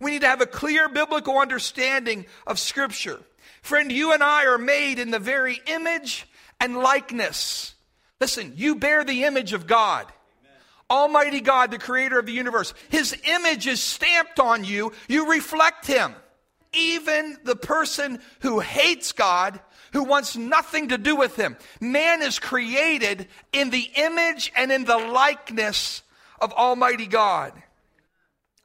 We 0.00 0.12
need 0.12 0.20
to 0.22 0.28
have 0.28 0.40
a 0.40 0.46
clear 0.46 0.88
biblical 0.88 1.38
understanding 1.38 2.26
of 2.46 2.58
Scripture. 2.58 3.20
Friend, 3.62 3.90
you 3.90 4.12
and 4.12 4.22
I 4.22 4.46
are 4.46 4.58
made 4.58 4.98
in 4.98 5.10
the 5.10 5.18
very 5.18 5.60
image 5.66 6.26
and 6.60 6.76
likeness. 6.76 7.74
Listen, 8.20 8.52
you 8.56 8.76
bear 8.76 9.04
the 9.04 9.24
image 9.24 9.52
of 9.52 9.66
God. 9.66 10.06
Almighty 10.88 11.40
God, 11.40 11.70
the 11.70 11.78
creator 11.78 12.18
of 12.18 12.26
the 12.26 12.32
universe. 12.32 12.72
His 12.88 13.16
image 13.24 13.66
is 13.66 13.82
stamped 13.82 14.38
on 14.38 14.64
you. 14.64 14.92
You 15.08 15.30
reflect 15.30 15.86
Him. 15.86 16.14
Even 16.72 17.36
the 17.44 17.56
person 17.56 18.20
who 18.40 18.60
hates 18.60 19.12
God, 19.12 19.58
who 19.92 20.04
wants 20.04 20.36
nothing 20.36 20.88
to 20.88 20.98
do 20.98 21.16
with 21.16 21.36
Him. 21.36 21.56
Man 21.80 22.22
is 22.22 22.38
created 22.38 23.26
in 23.52 23.70
the 23.70 23.90
image 23.96 24.52
and 24.54 24.70
in 24.70 24.84
the 24.84 24.98
likeness 24.98 26.02
of 26.40 26.52
Almighty 26.52 27.06
God. 27.06 27.52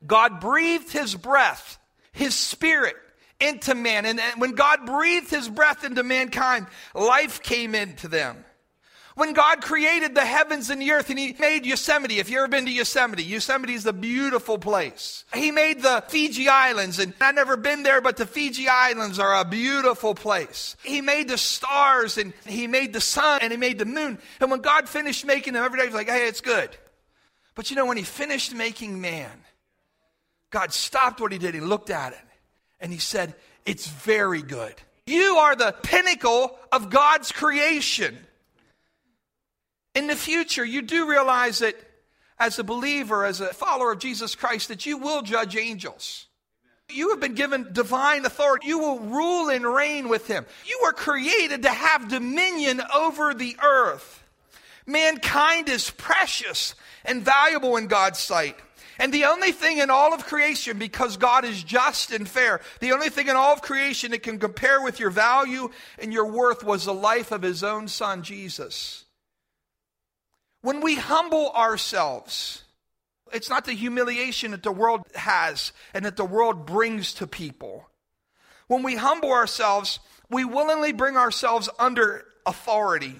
God 0.05 0.39
breathed 0.39 0.91
his 0.91 1.15
breath, 1.15 1.79
his 2.11 2.35
spirit 2.35 2.95
into 3.39 3.75
man. 3.75 4.05
And 4.05 4.19
when 4.37 4.51
God 4.51 4.85
breathed 4.85 5.29
his 5.29 5.49
breath 5.49 5.83
into 5.83 6.03
mankind, 6.03 6.67
life 6.93 7.41
came 7.41 7.75
into 7.75 8.07
them. 8.07 8.45
When 9.15 9.33
God 9.33 9.61
created 9.61 10.15
the 10.15 10.25
heavens 10.25 10.69
and 10.69 10.81
the 10.81 10.91
earth 10.91 11.09
and 11.09 11.19
He 11.19 11.35
made 11.37 11.65
Yosemite, 11.65 12.19
if 12.19 12.29
you've 12.29 12.39
ever 12.39 12.47
been 12.47 12.65
to 12.65 12.71
Yosemite, 12.71 13.23
Yosemite 13.23 13.73
is 13.73 13.85
a 13.85 13.93
beautiful 13.93 14.57
place. 14.57 15.25
He 15.33 15.51
made 15.51 15.81
the 15.81 16.03
Fiji 16.07 16.47
Islands, 16.47 16.97
and 16.97 17.13
I've 17.19 17.35
never 17.35 17.57
been 17.57 17.83
there, 17.83 17.99
but 17.99 18.15
the 18.15 18.25
Fiji 18.25 18.67
Islands 18.69 19.19
are 19.19 19.41
a 19.41 19.45
beautiful 19.45 20.15
place. 20.15 20.77
He 20.83 21.01
made 21.01 21.27
the 21.27 21.37
stars, 21.37 22.17
and 22.17 22.33
He 22.45 22.67
made 22.67 22.93
the 22.93 23.01
sun, 23.01 23.39
and 23.41 23.51
He 23.51 23.57
made 23.57 23.79
the 23.79 23.85
moon. 23.85 24.17
And 24.39 24.49
when 24.49 24.61
God 24.61 24.87
finished 24.87 25.25
making 25.25 25.53
them, 25.53 25.63
every 25.63 25.77
day 25.77 25.83
He 25.83 25.89
was 25.89 25.95
like, 25.95 26.09
hey, 26.09 26.27
it's 26.27 26.41
good. 26.41 26.69
But 27.53 27.69
you 27.69 27.75
know, 27.75 27.85
when 27.85 27.97
He 27.97 28.03
finished 28.03 28.55
making 28.55 29.01
man, 29.01 29.43
God 30.51 30.73
stopped 30.73 31.19
what 31.19 31.31
he 31.31 31.37
did. 31.37 31.55
He 31.55 31.61
looked 31.61 31.89
at 31.89 32.13
it 32.13 32.19
and 32.79 32.91
he 32.91 32.99
said, 32.99 33.33
It's 33.65 33.87
very 33.87 34.41
good. 34.41 34.75
You 35.07 35.37
are 35.37 35.55
the 35.55 35.73
pinnacle 35.81 36.57
of 36.71 36.89
God's 36.89 37.31
creation. 37.31 38.17
In 39.95 40.07
the 40.07 40.15
future, 40.15 40.63
you 40.63 40.81
do 40.81 41.09
realize 41.09 41.59
that 41.59 41.75
as 42.37 42.59
a 42.59 42.63
believer, 42.63 43.25
as 43.25 43.41
a 43.41 43.53
follower 43.53 43.91
of 43.91 43.99
Jesus 43.99 44.35
Christ, 44.35 44.67
that 44.69 44.85
you 44.85 44.97
will 44.97 45.21
judge 45.21 45.55
angels. 45.55 46.27
You 46.89 47.11
have 47.11 47.19
been 47.19 47.35
given 47.35 47.69
divine 47.71 48.25
authority. 48.25 48.67
You 48.67 48.79
will 48.79 48.99
rule 48.99 49.49
and 49.49 49.65
reign 49.65 50.09
with 50.09 50.27
him. 50.27 50.45
You 50.65 50.79
were 50.83 50.93
created 50.93 51.63
to 51.63 51.69
have 51.69 52.09
dominion 52.09 52.81
over 52.95 53.33
the 53.33 53.55
earth. 53.63 54.23
Mankind 54.85 55.69
is 55.69 55.89
precious 55.91 56.75
and 57.05 57.23
valuable 57.23 57.77
in 57.77 57.87
God's 57.87 58.19
sight. 58.19 58.57
And 59.01 59.11
the 59.11 59.25
only 59.25 59.51
thing 59.51 59.79
in 59.79 59.89
all 59.89 60.13
of 60.13 60.27
creation, 60.27 60.77
because 60.77 61.17
God 61.17 61.43
is 61.43 61.63
just 61.63 62.11
and 62.11 62.29
fair, 62.29 62.61
the 62.81 62.91
only 62.91 63.09
thing 63.09 63.29
in 63.29 63.35
all 63.35 63.51
of 63.51 63.63
creation 63.63 64.11
that 64.11 64.21
can 64.21 64.37
compare 64.37 64.79
with 64.79 64.99
your 64.99 65.09
value 65.09 65.71
and 65.97 66.13
your 66.13 66.27
worth 66.27 66.63
was 66.63 66.85
the 66.85 66.93
life 66.93 67.31
of 67.31 67.41
his 67.41 67.63
own 67.63 67.87
son, 67.87 68.21
Jesus. 68.21 69.05
When 70.61 70.81
we 70.81 70.97
humble 70.97 71.49
ourselves, 71.53 72.61
it's 73.33 73.49
not 73.49 73.65
the 73.65 73.73
humiliation 73.73 74.51
that 74.51 74.61
the 74.61 74.71
world 74.71 75.01
has 75.15 75.73
and 75.95 76.05
that 76.05 76.15
the 76.15 76.23
world 76.23 76.67
brings 76.67 77.11
to 77.15 77.25
people. 77.25 77.89
When 78.67 78.83
we 78.83 78.97
humble 78.97 79.31
ourselves, 79.31 79.99
we 80.29 80.45
willingly 80.45 80.93
bring 80.93 81.17
ourselves 81.17 81.69
under 81.79 82.23
authority. 82.45 83.15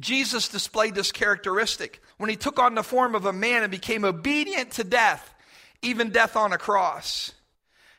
Jesus 0.00 0.48
displayed 0.48 0.94
this 0.94 1.12
characteristic 1.12 2.00
when 2.18 2.30
he 2.30 2.36
took 2.36 2.58
on 2.58 2.74
the 2.74 2.82
form 2.82 3.14
of 3.14 3.24
a 3.24 3.32
man 3.32 3.62
and 3.62 3.70
became 3.70 4.04
obedient 4.04 4.72
to 4.72 4.84
death, 4.84 5.34
even 5.82 6.10
death 6.10 6.36
on 6.36 6.52
a 6.52 6.58
cross. 6.58 7.32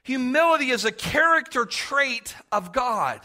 Humility 0.03 0.69
is 0.69 0.85
a 0.85 0.91
character 0.91 1.65
trait 1.65 2.35
of 2.51 2.71
God. 2.71 3.21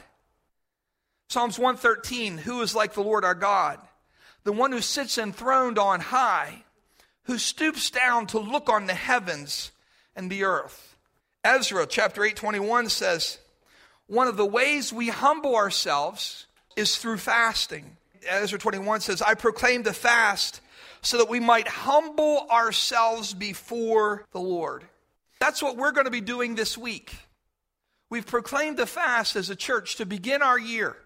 Psalms 1.28 1.58
113 1.58 2.38
Who 2.38 2.61
is 2.61 2.74
like 2.74 2.94
the 2.94 3.02
Lord 3.02 3.24
our 3.24 3.35
God? 3.35 3.78
The 4.44 4.52
one 4.52 4.72
who 4.72 4.80
sits 4.80 5.18
enthroned 5.18 5.78
on 5.78 6.00
high, 6.00 6.64
who 7.24 7.38
stoops 7.38 7.90
down 7.90 8.26
to 8.28 8.38
look 8.38 8.68
on 8.68 8.87
the 8.87 8.94
heavens 8.94 9.70
and 10.16 10.30
the 10.30 10.44
earth. 10.44 10.96
Ezra 11.44 11.87
chapter 11.87 12.24
8:21 12.24 12.88
says, 12.88 13.38
"One 14.06 14.28
of 14.28 14.37
the 14.37 14.46
ways 14.46 14.92
we 14.92 15.08
humble 15.08 15.56
ourselves 15.56 16.46
is 16.76 16.96
through 16.96 17.18
fasting." 17.18 17.96
Ezra 18.28 18.58
21 18.58 19.00
says, 19.00 19.22
I 19.22 19.35
proclaim 19.35 19.82
the 19.82 19.92
fast 19.92 20.61
so 21.02 21.18
that 21.18 21.28
we 21.28 21.40
might 21.40 21.68
humble 21.68 22.46
ourselves 22.50 23.35
before 23.35 24.24
the 24.32 24.40
Lord. 24.40 24.85
That's 25.40 25.62
what 25.62 25.76
we're 25.76 25.92
going 25.92 26.04
to 26.04 26.11
be 26.11 26.20
doing 26.20 26.54
this 26.54 26.78
week. 26.78 27.14
We've 28.11 28.26
proclaimed 28.26 28.76
the 28.76 28.87
fast 28.87 29.37
as 29.37 29.50
a 29.50 29.56
church 29.56 29.96
to 29.96 30.06
begin 30.06 30.42
our 30.42 30.58
year. 30.58 30.96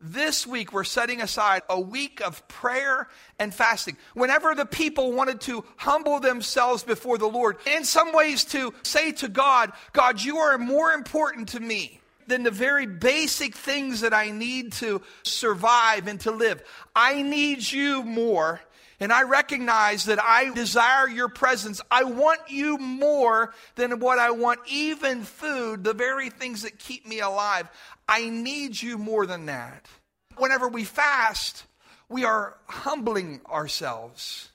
This 0.00 0.46
week, 0.46 0.72
we're 0.72 0.84
setting 0.84 1.22
aside 1.22 1.62
a 1.70 1.80
week 1.80 2.20
of 2.20 2.46
prayer 2.48 3.08
and 3.38 3.54
fasting. 3.54 3.96
Whenever 4.14 4.54
the 4.54 4.66
people 4.66 5.12
wanted 5.12 5.40
to 5.42 5.64
humble 5.76 6.20
themselves 6.20 6.82
before 6.82 7.16
the 7.16 7.26
Lord, 7.26 7.56
in 7.66 7.84
some 7.84 8.12
ways 8.12 8.44
to 8.46 8.74
say 8.82 9.12
to 9.12 9.28
God, 9.28 9.72
God, 9.92 10.20
you 10.20 10.38
are 10.38 10.58
more 10.58 10.92
important 10.92 11.50
to 11.50 11.60
me 11.60 12.00
than 12.26 12.42
the 12.42 12.50
very 12.50 12.86
basic 12.86 13.54
things 13.54 14.00
that 14.00 14.14
I 14.14 14.30
need 14.30 14.72
to 14.74 15.02
survive 15.22 16.06
and 16.06 16.20
to 16.20 16.30
live. 16.30 16.62
I 16.94 17.22
need 17.22 17.70
you 17.70 18.02
more. 18.02 18.60
And 18.98 19.12
I 19.12 19.24
recognize 19.24 20.06
that 20.06 20.22
I 20.22 20.52
desire 20.54 21.06
your 21.06 21.28
presence. 21.28 21.82
I 21.90 22.04
want 22.04 22.40
you 22.48 22.78
more 22.78 23.52
than 23.74 24.00
what 24.00 24.18
I 24.18 24.30
want, 24.30 24.60
even 24.66 25.22
food, 25.22 25.84
the 25.84 25.92
very 25.92 26.30
things 26.30 26.62
that 26.62 26.78
keep 26.78 27.06
me 27.06 27.20
alive. 27.20 27.68
I 28.08 28.30
need 28.30 28.80
you 28.80 28.96
more 28.96 29.26
than 29.26 29.46
that. 29.46 29.86
Whenever 30.38 30.68
we 30.68 30.84
fast, 30.84 31.64
we 32.08 32.24
are 32.24 32.56
humbling 32.66 33.42
ourselves. 33.50 34.48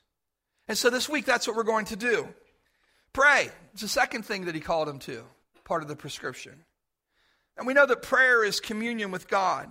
And 0.68 0.78
so 0.78 0.90
this 0.90 1.08
week, 1.08 1.26
that's 1.26 1.48
what 1.48 1.56
we're 1.56 1.64
going 1.64 1.86
to 1.86 1.96
do. 1.96 2.28
Pray. 3.14 3.50
It's 3.74 3.82
the 3.82 3.88
second 3.88 4.26
thing 4.26 4.46
that 4.46 4.56
he 4.56 4.62
called 4.62 4.90
him 4.90 5.00
to, 5.00 5.24
part 5.66 5.84
of 5.84 5.88
the 5.88 5.96
prescription. 5.96 6.64
And 7.62 7.68
we 7.68 7.76
know 7.76 7.86
that 7.86 8.02
prayer 8.02 8.44
is 8.44 8.60
communion 8.60 9.12
with 9.12 9.28
God. 9.28 9.70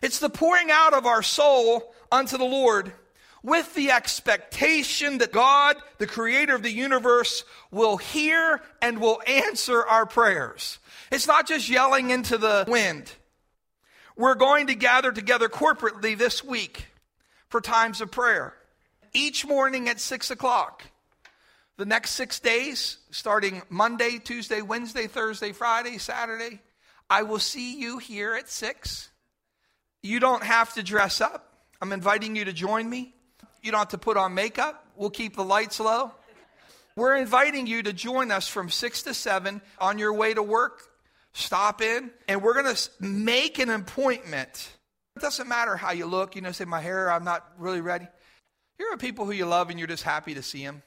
It's 0.00 0.20
the 0.20 0.30
pouring 0.30 0.70
out 0.70 0.94
of 0.94 1.04
our 1.04 1.22
soul 1.22 1.94
unto 2.10 2.38
the 2.38 2.46
Lord 2.46 2.94
with 3.42 3.74
the 3.74 3.90
expectation 3.90 5.18
that 5.18 5.30
God, 5.30 5.76
the 5.98 6.06
creator 6.06 6.54
of 6.54 6.62
the 6.62 6.72
universe, 6.72 7.44
will 7.70 7.98
hear 7.98 8.62
and 8.80 9.02
will 9.02 9.20
answer 9.26 9.84
our 9.86 10.06
prayers. 10.06 10.78
It's 11.12 11.26
not 11.26 11.46
just 11.46 11.68
yelling 11.68 12.08
into 12.08 12.38
the 12.38 12.64
wind. 12.66 13.12
We're 14.16 14.34
going 14.34 14.68
to 14.68 14.74
gather 14.74 15.12
together 15.12 15.50
corporately 15.50 16.16
this 16.16 16.42
week 16.42 16.86
for 17.50 17.60
times 17.60 18.00
of 18.00 18.10
prayer, 18.10 18.54
each 19.12 19.46
morning 19.46 19.90
at 19.90 20.00
6 20.00 20.30
o'clock. 20.30 20.84
The 21.76 21.84
next 21.84 22.12
six 22.12 22.40
days, 22.40 22.96
starting 23.10 23.60
Monday, 23.68 24.18
Tuesday, 24.18 24.62
Wednesday, 24.62 25.06
Thursday, 25.06 25.52
Friday, 25.52 25.98
Saturday, 25.98 26.60
I 27.10 27.22
will 27.24 27.40
see 27.40 27.76
you 27.78 27.98
here 27.98 28.34
at 28.34 28.48
6. 28.48 29.10
You 30.02 30.20
don't 30.20 30.44
have 30.44 30.72
to 30.74 30.82
dress 30.82 31.20
up. 31.20 31.52
I'm 31.82 31.92
inviting 31.92 32.36
you 32.36 32.44
to 32.44 32.52
join 32.52 32.88
me. 32.88 33.14
You 33.62 33.72
don't 33.72 33.80
have 33.80 33.88
to 33.88 33.98
put 33.98 34.16
on 34.16 34.32
makeup. 34.32 34.86
We'll 34.96 35.10
keep 35.10 35.34
the 35.34 35.44
lights 35.44 35.80
low. 35.80 36.12
We're 36.96 37.16
inviting 37.16 37.66
you 37.66 37.82
to 37.82 37.92
join 37.92 38.30
us 38.30 38.46
from 38.46 38.70
6 38.70 39.02
to 39.02 39.14
7 39.14 39.60
on 39.78 39.98
your 39.98 40.14
way 40.14 40.34
to 40.34 40.42
work. 40.42 40.82
Stop 41.32 41.82
in, 41.82 42.10
and 42.28 42.42
we're 42.42 42.54
going 42.54 42.74
to 42.74 42.90
make 43.00 43.58
an 43.58 43.70
appointment. 43.70 44.68
It 45.16 45.22
doesn't 45.22 45.48
matter 45.48 45.76
how 45.76 45.92
you 45.92 46.06
look. 46.06 46.36
You 46.36 46.42
know, 46.42 46.52
say, 46.52 46.64
my 46.64 46.80
hair, 46.80 47.10
I'm 47.10 47.24
not 47.24 47.46
really 47.58 47.80
ready. 47.80 48.06
Here 48.78 48.88
are 48.92 48.96
people 48.96 49.24
who 49.24 49.32
you 49.32 49.46
love, 49.46 49.70
and 49.70 49.78
you're 49.78 49.88
just 49.88 50.02
happy 50.02 50.34
to 50.34 50.42
see 50.42 50.64
them. 50.64 50.82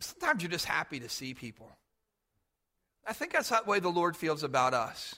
Sometimes 0.00 0.42
you're 0.42 0.50
just 0.50 0.64
happy 0.64 1.00
to 1.00 1.08
see 1.08 1.34
people. 1.34 1.70
I 3.06 3.12
think 3.12 3.32
that's 3.32 3.48
the 3.48 3.60
way 3.66 3.80
the 3.80 3.88
Lord 3.88 4.16
feels 4.16 4.42
about 4.42 4.74
us. 4.74 5.16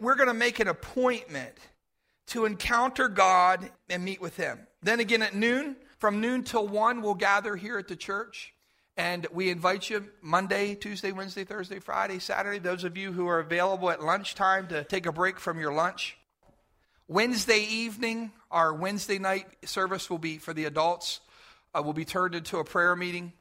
We're 0.00 0.14
going 0.14 0.28
to 0.28 0.34
make 0.34 0.60
an 0.60 0.68
appointment 0.68 1.54
to 2.28 2.44
encounter 2.44 3.08
God 3.08 3.70
and 3.88 4.04
meet 4.04 4.20
with 4.20 4.36
Him. 4.36 4.66
Then 4.82 5.00
again 5.00 5.22
at 5.22 5.34
noon, 5.34 5.76
from 5.98 6.20
noon 6.20 6.44
till 6.44 6.66
1, 6.68 7.02
we'll 7.02 7.14
gather 7.14 7.56
here 7.56 7.78
at 7.78 7.88
the 7.88 7.96
church. 7.96 8.52
And 8.96 9.26
we 9.32 9.50
invite 9.50 9.90
you 9.90 10.06
Monday, 10.22 10.74
Tuesday, 10.74 11.12
Wednesday, 11.12 11.44
Thursday, 11.44 11.80
Friday, 11.80 12.18
Saturday, 12.18 12.58
those 12.58 12.84
of 12.84 12.96
you 12.96 13.12
who 13.12 13.26
are 13.28 13.40
available 13.40 13.90
at 13.90 14.02
lunchtime 14.02 14.68
to 14.68 14.84
take 14.84 15.06
a 15.06 15.12
break 15.12 15.38
from 15.38 15.58
your 15.58 15.72
lunch. 15.72 16.16
Wednesday 17.08 17.60
evening, 17.60 18.32
our 18.50 18.72
Wednesday 18.72 19.18
night 19.18 19.46
service 19.64 20.08
will 20.08 20.18
be 20.18 20.38
for 20.38 20.54
the 20.54 20.64
adults, 20.64 21.20
uh, 21.74 21.82
will 21.82 21.92
be 21.92 22.04
turned 22.04 22.34
into 22.34 22.58
a 22.58 22.64
prayer 22.64 22.96
meeting. 22.96 23.32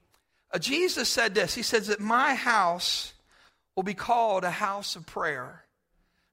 Uh, 0.52 0.60
Jesus 0.60 1.10
said 1.10 1.34
this 1.34 1.56
He 1.56 1.64
says 1.64 1.88
that 1.88 2.00
my 2.00 2.36
house 2.36 3.14
will 3.76 3.84
be 3.84 3.94
called 3.94 4.44
a 4.44 4.52
house 4.52 4.96
of 4.96 5.06
prayer. 5.06 5.66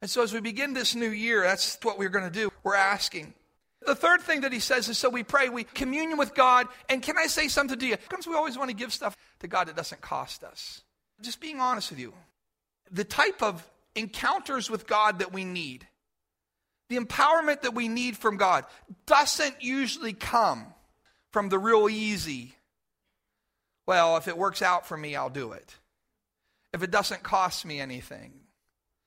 And 0.00 0.10
so 0.10 0.22
as 0.22 0.32
we 0.32 0.40
begin 0.40 0.74
this 0.74 0.94
new 0.94 1.10
year, 1.10 1.42
that's 1.42 1.78
what 1.82 1.98
we're 1.98 2.08
going 2.08 2.24
to 2.24 2.30
do. 2.30 2.50
We're 2.62 2.74
asking. 2.74 3.34
The 3.86 3.94
third 3.94 4.20
thing 4.20 4.42
that 4.42 4.52
he 4.52 4.60
says 4.60 4.88
is 4.88 4.98
so 4.98 5.08
we 5.08 5.24
pray, 5.24 5.48
we 5.48 5.64
communion 5.64 6.18
with 6.18 6.34
God. 6.34 6.68
And 6.88 7.02
can 7.02 7.18
I 7.18 7.26
say 7.26 7.48
something 7.48 7.78
to 7.78 7.86
you? 7.86 7.96
Because 8.08 8.26
we 8.26 8.34
always 8.34 8.56
want 8.56 8.70
to 8.70 8.76
give 8.76 8.92
stuff 8.92 9.16
to 9.40 9.48
God 9.48 9.68
that 9.68 9.76
doesn't 9.76 10.00
cost 10.00 10.44
us. 10.44 10.82
Just 11.20 11.40
being 11.40 11.60
honest 11.60 11.90
with 11.90 11.98
you. 11.98 12.12
The 12.90 13.04
type 13.04 13.42
of 13.42 13.68
encounters 13.94 14.70
with 14.70 14.86
God 14.86 15.18
that 15.18 15.32
we 15.32 15.44
need, 15.44 15.86
the 16.88 16.98
empowerment 16.98 17.62
that 17.62 17.74
we 17.74 17.88
need 17.88 18.16
from 18.16 18.36
God, 18.36 18.64
doesn't 19.06 19.62
usually 19.62 20.12
come 20.12 20.66
from 21.32 21.48
the 21.48 21.58
real 21.58 21.88
easy. 21.88 22.54
Well, 23.86 24.16
if 24.16 24.28
it 24.28 24.36
works 24.36 24.62
out 24.62 24.86
for 24.86 24.96
me, 24.96 25.16
I'll 25.16 25.30
do 25.30 25.52
it. 25.52 25.76
If 26.72 26.82
it 26.82 26.90
doesn't 26.90 27.22
cost 27.22 27.64
me 27.66 27.80
anything, 27.80 28.32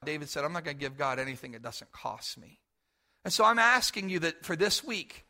David 0.04 0.30
said, 0.30 0.44
I'm 0.44 0.54
not 0.54 0.64
going 0.64 0.78
to 0.78 0.82
give 0.82 0.98
God 0.98 1.20
anything 1.20 1.54
that 1.54 1.64
doesn't 1.64 1.92
cost 1.92 2.38
me. 2.38 2.60
And 3.24 3.34
so 3.34 3.44
I'm 3.44 3.60
asking 3.60 4.10
you 4.10 4.20
that 4.20 4.46
for 4.46 4.56
this 4.56 4.84
week, 4.84 5.26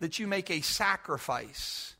that 0.00 0.18
you 0.18 0.26
make 0.26 0.50
a 0.50 0.60
sacrifice 0.60 1.94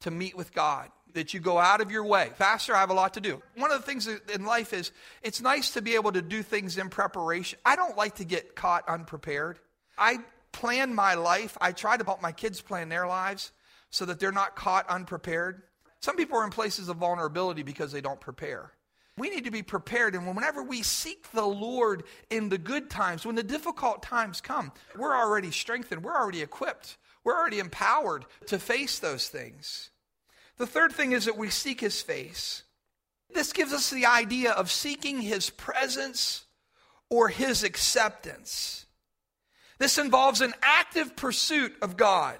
to 0.00 0.10
meet 0.10 0.36
with 0.36 0.54
God, 0.54 0.90
that 1.14 1.34
you 1.34 1.40
go 1.40 1.58
out 1.58 1.80
of 1.80 1.90
your 1.90 2.04
way. 2.04 2.30
Pastor, 2.38 2.76
I 2.76 2.80
have 2.80 2.90
a 2.90 2.94
lot 2.94 3.14
to 3.14 3.20
do. 3.20 3.42
One 3.56 3.72
of 3.72 3.80
the 3.80 3.86
things 3.86 4.06
in 4.06 4.44
life 4.44 4.72
is 4.72 4.92
it's 5.22 5.40
nice 5.40 5.70
to 5.72 5.82
be 5.82 5.94
able 5.94 6.12
to 6.12 6.22
do 6.22 6.42
things 6.42 6.78
in 6.78 6.88
preparation. 6.88 7.58
I 7.64 7.74
don't 7.74 7.96
like 7.96 8.16
to 8.16 8.24
get 8.24 8.54
caught 8.54 8.88
unprepared. 8.88 9.58
I 9.98 10.18
plan 10.52 10.94
my 10.94 11.14
life, 11.14 11.58
I 11.60 11.72
try 11.72 11.96
to 11.96 12.04
help 12.04 12.22
my 12.22 12.32
kids 12.32 12.60
plan 12.60 12.88
their 12.88 13.06
lives 13.06 13.52
so 13.90 14.04
that 14.04 14.20
they're 14.20 14.32
not 14.32 14.56
caught 14.56 14.88
unprepared. 14.88 15.62
Some 16.00 16.16
people 16.16 16.38
are 16.38 16.44
in 16.44 16.50
places 16.50 16.88
of 16.88 16.98
vulnerability 16.98 17.62
because 17.62 17.92
they 17.92 18.00
don't 18.00 18.20
prepare. 18.20 18.70
We 19.18 19.30
need 19.30 19.44
to 19.44 19.50
be 19.50 19.62
prepared. 19.62 20.14
And 20.14 20.26
whenever 20.26 20.62
we 20.62 20.82
seek 20.82 21.30
the 21.32 21.46
Lord 21.46 22.04
in 22.28 22.48
the 22.48 22.58
good 22.58 22.90
times, 22.90 23.24
when 23.24 23.34
the 23.34 23.42
difficult 23.42 24.02
times 24.02 24.40
come, 24.40 24.72
we're 24.96 25.16
already 25.16 25.50
strengthened, 25.50 26.04
we're 26.04 26.16
already 26.16 26.42
equipped, 26.42 26.98
we're 27.24 27.36
already 27.36 27.58
empowered 27.58 28.26
to 28.46 28.58
face 28.58 28.98
those 28.98 29.28
things. 29.28 29.90
The 30.58 30.66
third 30.66 30.92
thing 30.92 31.12
is 31.12 31.24
that 31.24 31.38
we 31.38 31.50
seek 31.50 31.80
his 31.80 32.00
face. 32.02 32.62
This 33.32 33.52
gives 33.52 33.72
us 33.72 33.90
the 33.90 34.06
idea 34.06 34.52
of 34.52 34.70
seeking 34.70 35.20
his 35.20 35.50
presence 35.50 36.44
or 37.10 37.28
his 37.28 37.62
acceptance. 37.62 38.86
This 39.78 39.98
involves 39.98 40.40
an 40.40 40.54
active 40.62 41.16
pursuit 41.16 41.74
of 41.82 41.96
God. 41.96 42.38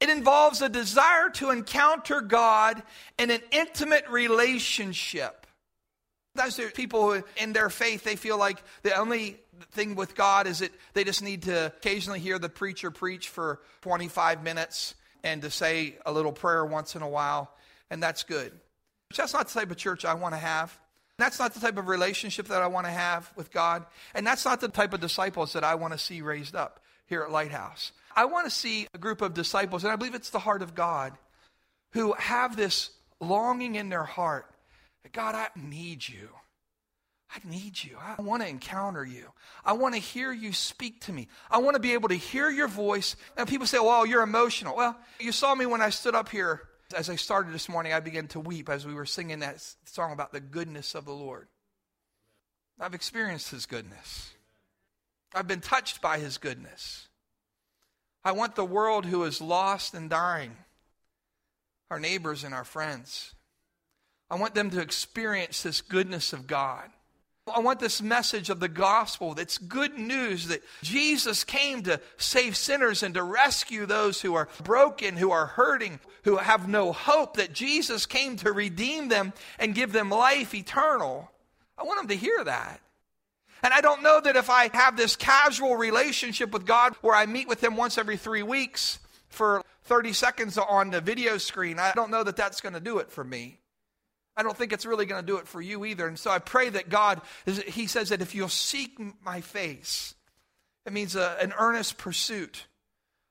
It 0.00 0.08
involves 0.08 0.62
a 0.62 0.68
desire 0.68 1.28
to 1.34 1.50
encounter 1.50 2.20
God 2.20 2.82
in 3.18 3.30
an 3.30 3.40
intimate 3.50 4.08
relationship. 4.08 5.37
Sometimes 6.38 6.56
there 6.56 6.68
are 6.68 6.70
people 6.70 7.12
who, 7.12 7.24
in 7.42 7.52
their 7.52 7.68
faith, 7.68 8.04
they 8.04 8.14
feel 8.14 8.38
like 8.38 8.62
the 8.84 8.96
only 8.96 9.38
thing 9.72 9.96
with 9.96 10.14
God 10.14 10.46
is 10.46 10.60
that 10.60 10.70
they 10.94 11.02
just 11.02 11.20
need 11.20 11.42
to 11.42 11.66
occasionally 11.66 12.20
hear 12.20 12.38
the 12.38 12.48
preacher 12.48 12.92
preach 12.92 13.28
for 13.28 13.58
25 13.80 14.44
minutes 14.44 14.94
and 15.24 15.42
to 15.42 15.50
say 15.50 15.96
a 16.06 16.12
little 16.12 16.30
prayer 16.30 16.64
once 16.64 16.94
in 16.94 17.02
a 17.02 17.08
while, 17.08 17.50
and 17.90 18.00
that's 18.00 18.22
good. 18.22 18.52
But 19.08 19.16
that's 19.16 19.32
not 19.34 19.48
the 19.48 19.54
type 19.54 19.72
of 19.72 19.78
church 19.78 20.04
I 20.04 20.14
want 20.14 20.32
to 20.32 20.38
have. 20.38 20.78
That's 21.16 21.40
not 21.40 21.54
the 21.54 21.60
type 21.60 21.76
of 21.76 21.88
relationship 21.88 22.46
that 22.46 22.62
I 22.62 22.68
want 22.68 22.86
to 22.86 22.92
have 22.92 23.32
with 23.34 23.50
God. 23.50 23.84
And 24.14 24.24
that's 24.24 24.44
not 24.44 24.60
the 24.60 24.68
type 24.68 24.94
of 24.94 25.00
disciples 25.00 25.54
that 25.54 25.64
I 25.64 25.74
want 25.74 25.92
to 25.92 25.98
see 25.98 26.22
raised 26.22 26.54
up 26.54 26.78
here 27.06 27.22
at 27.22 27.32
Lighthouse. 27.32 27.90
I 28.14 28.26
want 28.26 28.46
to 28.46 28.50
see 28.52 28.86
a 28.94 28.98
group 28.98 29.22
of 29.22 29.34
disciples, 29.34 29.82
and 29.82 29.92
I 29.92 29.96
believe 29.96 30.14
it's 30.14 30.30
the 30.30 30.38
heart 30.38 30.62
of 30.62 30.76
God, 30.76 31.14
who 31.94 32.12
have 32.12 32.54
this 32.54 32.90
longing 33.18 33.74
in 33.74 33.88
their 33.88 34.04
heart 34.04 34.46
God, 35.12 35.34
I 35.34 35.48
need 35.56 36.06
you. 36.06 36.28
I 37.30 37.46
need 37.48 37.82
you. 37.82 37.98
I 38.00 38.22
want 38.22 38.42
to 38.42 38.48
encounter 38.48 39.04
you. 39.04 39.32
I 39.64 39.74
want 39.74 39.94
to 39.94 40.00
hear 40.00 40.32
you 40.32 40.52
speak 40.52 41.02
to 41.02 41.12
me. 41.12 41.28
I 41.50 41.58
want 41.58 41.74
to 41.74 41.80
be 41.80 41.92
able 41.92 42.08
to 42.08 42.14
hear 42.14 42.48
your 42.50 42.68
voice. 42.68 43.16
And 43.36 43.48
people 43.48 43.66
say, 43.66 43.78
well, 43.78 44.06
you're 44.06 44.22
emotional. 44.22 44.76
Well, 44.76 44.96
you 45.20 45.32
saw 45.32 45.54
me 45.54 45.66
when 45.66 45.82
I 45.82 45.90
stood 45.90 46.14
up 46.14 46.28
here. 46.28 46.62
As 46.96 47.10
I 47.10 47.16
started 47.16 47.52
this 47.52 47.68
morning, 47.68 47.92
I 47.92 48.00
began 48.00 48.28
to 48.28 48.40
weep 48.40 48.70
as 48.70 48.86
we 48.86 48.94
were 48.94 49.04
singing 49.04 49.40
that 49.40 49.62
song 49.84 50.12
about 50.12 50.32
the 50.32 50.40
goodness 50.40 50.94
of 50.94 51.04
the 51.04 51.12
Lord. 51.12 51.48
I've 52.80 52.94
experienced 52.94 53.50
his 53.50 53.66
goodness. 53.66 54.32
I've 55.34 55.48
been 55.48 55.60
touched 55.60 56.00
by 56.00 56.18
his 56.18 56.38
goodness. 56.38 57.08
I 58.24 58.32
want 58.32 58.54
the 58.54 58.64
world 58.64 59.04
who 59.04 59.24
is 59.24 59.42
lost 59.42 59.92
and 59.92 60.08
dying, 60.08 60.56
our 61.90 62.00
neighbors 62.00 62.42
and 62.42 62.54
our 62.54 62.64
friends, 62.64 63.34
I 64.30 64.36
want 64.36 64.54
them 64.54 64.70
to 64.70 64.80
experience 64.80 65.62
this 65.62 65.80
goodness 65.80 66.32
of 66.32 66.46
God. 66.46 66.90
I 67.54 67.60
want 67.60 67.80
this 67.80 68.02
message 68.02 68.50
of 68.50 68.60
the 68.60 68.68
gospel 68.68 69.34
that's 69.34 69.58
good 69.58 69.98
news 69.98 70.48
that 70.48 70.62
Jesus 70.82 71.44
came 71.44 71.82
to 71.84 72.00
save 72.16 72.56
sinners 72.56 73.02
and 73.02 73.14
to 73.14 73.22
rescue 73.22 73.86
those 73.86 74.20
who 74.20 74.34
are 74.34 74.48
broken, 74.62 75.16
who 75.16 75.30
are 75.30 75.46
hurting, 75.46 76.00
who 76.24 76.36
have 76.36 76.68
no 76.68 76.92
hope, 76.92 77.36
that 77.36 77.52
Jesus 77.52 78.06
came 78.06 78.36
to 78.36 78.52
redeem 78.52 79.08
them 79.08 79.32
and 79.58 79.74
give 79.74 79.92
them 79.92 80.10
life 80.10 80.54
eternal. 80.54 81.30
I 81.76 81.84
want 81.84 82.00
them 82.00 82.08
to 82.08 82.16
hear 82.16 82.44
that. 82.44 82.80
And 83.62 83.74
I 83.74 83.80
don't 83.80 84.02
know 84.02 84.20
that 84.20 84.36
if 84.36 84.50
I 84.50 84.70
have 84.74 84.96
this 84.96 85.16
casual 85.16 85.76
relationship 85.76 86.52
with 86.52 86.66
God 86.66 86.94
where 87.00 87.14
I 87.14 87.26
meet 87.26 87.48
with 87.48 87.62
Him 87.62 87.76
once 87.76 87.98
every 87.98 88.16
three 88.16 88.42
weeks 88.42 88.98
for 89.28 89.64
30 89.84 90.12
seconds 90.12 90.58
on 90.58 90.90
the 90.90 91.00
video 91.00 91.38
screen, 91.38 91.78
I 91.78 91.92
don't 91.94 92.10
know 92.10 92.22
that 92.22 92.36
that's 92.36 92.60
going 92.60 92.74
to 92.74 92.80
do 92.80 92.98
it 92.98 93.10
for 93.10 93.24
me. 93.24 93.58
I 94.38 94.44
don't 94.44 94.56
think 94.56 94.72
it's 94.72 94.86
really 94.86 95.04
going 95.04 95.20
to 95.20 95.26
do 95.26 95.38
it 95.38 95.48
for 95.48 95.60
you 95.60 95.84
either. 95.84 96.06
And 96.06 96.16
so 96.16 96.30
I 96.30 96.38
pray 96.38 96.68
that 96.68 96.88
God, 96.88 97.20
He 97.44 97.88
says 97.88 98.10
that 98.10 98.22
if 98.22 98.36
you'll 98.36 98.48
seek 98.48 98.96
my 99.24 99.40
face, 99.40 100.14
it 100.86 100.92
means 100.92 101.16
a, 101.16 101.36
an 101.42 101.52
earnest 101.58 101.98
pursuit, 101.98 102.66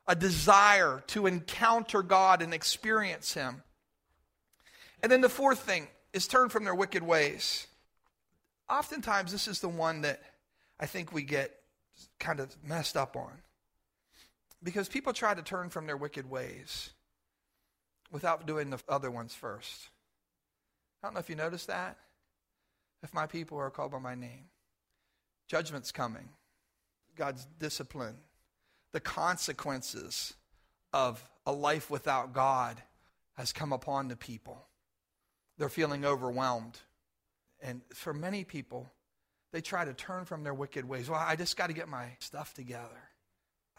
a 0.05 0.15
desire 0.15 1.05
to 1.07 1.25
encounter 1.25 2.03
God 2.03 2.41
and 2.41 2.53
experience 2.53 3.33
Him. 3.33 3.63
And 5.01 5.09
then 5.09 5.21
the 5.21 5.29
fourth 5.29 5.59
thing 5.59 5.87
is 6.11 6.27
turn 6.27 6.49
from 6.49 6.65
their 6.65 6.75
wicked 6.75 7.03
ways. 7.03 7.67
Oftentimes, 8.69 9.31
this 9.31 9.47
is 9.47 9.61
the 9.61 9.69
one 9.69 10.01
that 10.01 10.21
I 10.77 10.87
think 10.87 11.13
we 11.13 11.23
get 11.23 11.55
kind 12.19 12.41
of 12.41 12.53
messed 12.65 12.97
up 12.97 13.15
on. 13.15 13.31
Because 14.61 14.89
people 14.89 15.13
try 15.13 15.33
to 15.33 15.41
turn 15.41 15.69
from 15.69 15.87
their 15.87 15.95
wicked 15.95 16.29
ways 16.29 16.89
without 18.11 18.45
doing 18.45 18.71
the 18.71 18.79
other 18.89 19.09
ones 19.09 19.33
first. 19.33 19.89
I 21.01 21.07
don't 21.07 21.13
know 21.13 21.19
if 21.19 21.29
you 21.29 21.35
noticed 21.35 21.67
that. 21.67 21.97
If 23.03 23.13
my 23.13 23.27
people 23.27 23.57
are 23.59 23.69
called 23.69 23.91
by 23.91 23.99
my 23.99 24.15
name, 24.15 24.45
judgment's 25.47 25.91
coming, 25.91 26.29
God's 27.15 27.45
discipline, 27.59 28.17
the 28.91 28.99
consequences 28.99 30.33
of 30.93 31.23
a 31.45 31.51
life 31.51 31.89
without 31.89 32.33
God 32.33 32.81
has 33.35 33.53
come 33.53 33.71
upon 33.71 34.07
the 34.07 34.15
people. 34.15 34.65
They're 35.57 35.69
feeling 35.69 36.05
overwhelmed. 36.05 36.79
And 37.61 37.81
for 37.93 38.13
many 38.13 38.43
people, 38.43 38.91
they 39.51 39.61
try 39.61 39.85
to 39.85 39.93
turn 39.93 40.25
from 40.25 40.43
their 40.43 40.53
wicked 40.53 40.85
ways. 40.85 41.09
Well, 41.09 41.19
I 41.19 41.35
just 41.35 41.55
got 41.55 41.67
to 41.67 41.73
get 41.73 41.87
my 41.87 42.09
stuff 42.19 42.53
together. 42.53 43.09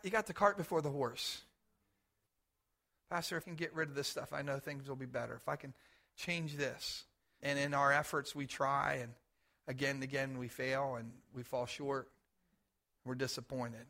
You 0.02 0.10
got 0.10 0.26
the 0.26 0.32
cart 0.32 0.56
before 0.56 0.80
the 0.80 0.90
horse. 0.90 1.42
Pastor, 3.10 3.36
if 3.36 3.44
I 3.44 3.46
can 3.46 3.56
get 3.56 3.74
rid 3.74 3.88
of 3.88 3.94
this 3.94 4.08
stuff, 4.08 4.32
I 4.32 4.42
know 4.42 4.58
things 4.58 4.88
will 4.88 4.96
be 4.96 5.06
better. 5.06 5.34
If 5.34 5.48
I 5.48 5.56
can 5.56 5.74
change 6.16 6.56
this. 6.56 7.04
And 7.42 7.58
in 7.58 7.74
our 7.74 7.92
efforts, 7.92 8.34
we 8.34 8.46
try, 8.46 8.98
and 9.02 9.12
again 9.66 9.96
and 9.96 10.04
again, 10.04 10.38
we 10.38 10.48
fail 10.48 10.96
and 10.96 11.12
we 11.34 11.42
fall 11.42 11.66
short. 11.66 12.08
We're 13.04 13.14
disappointed. 13.14 13.86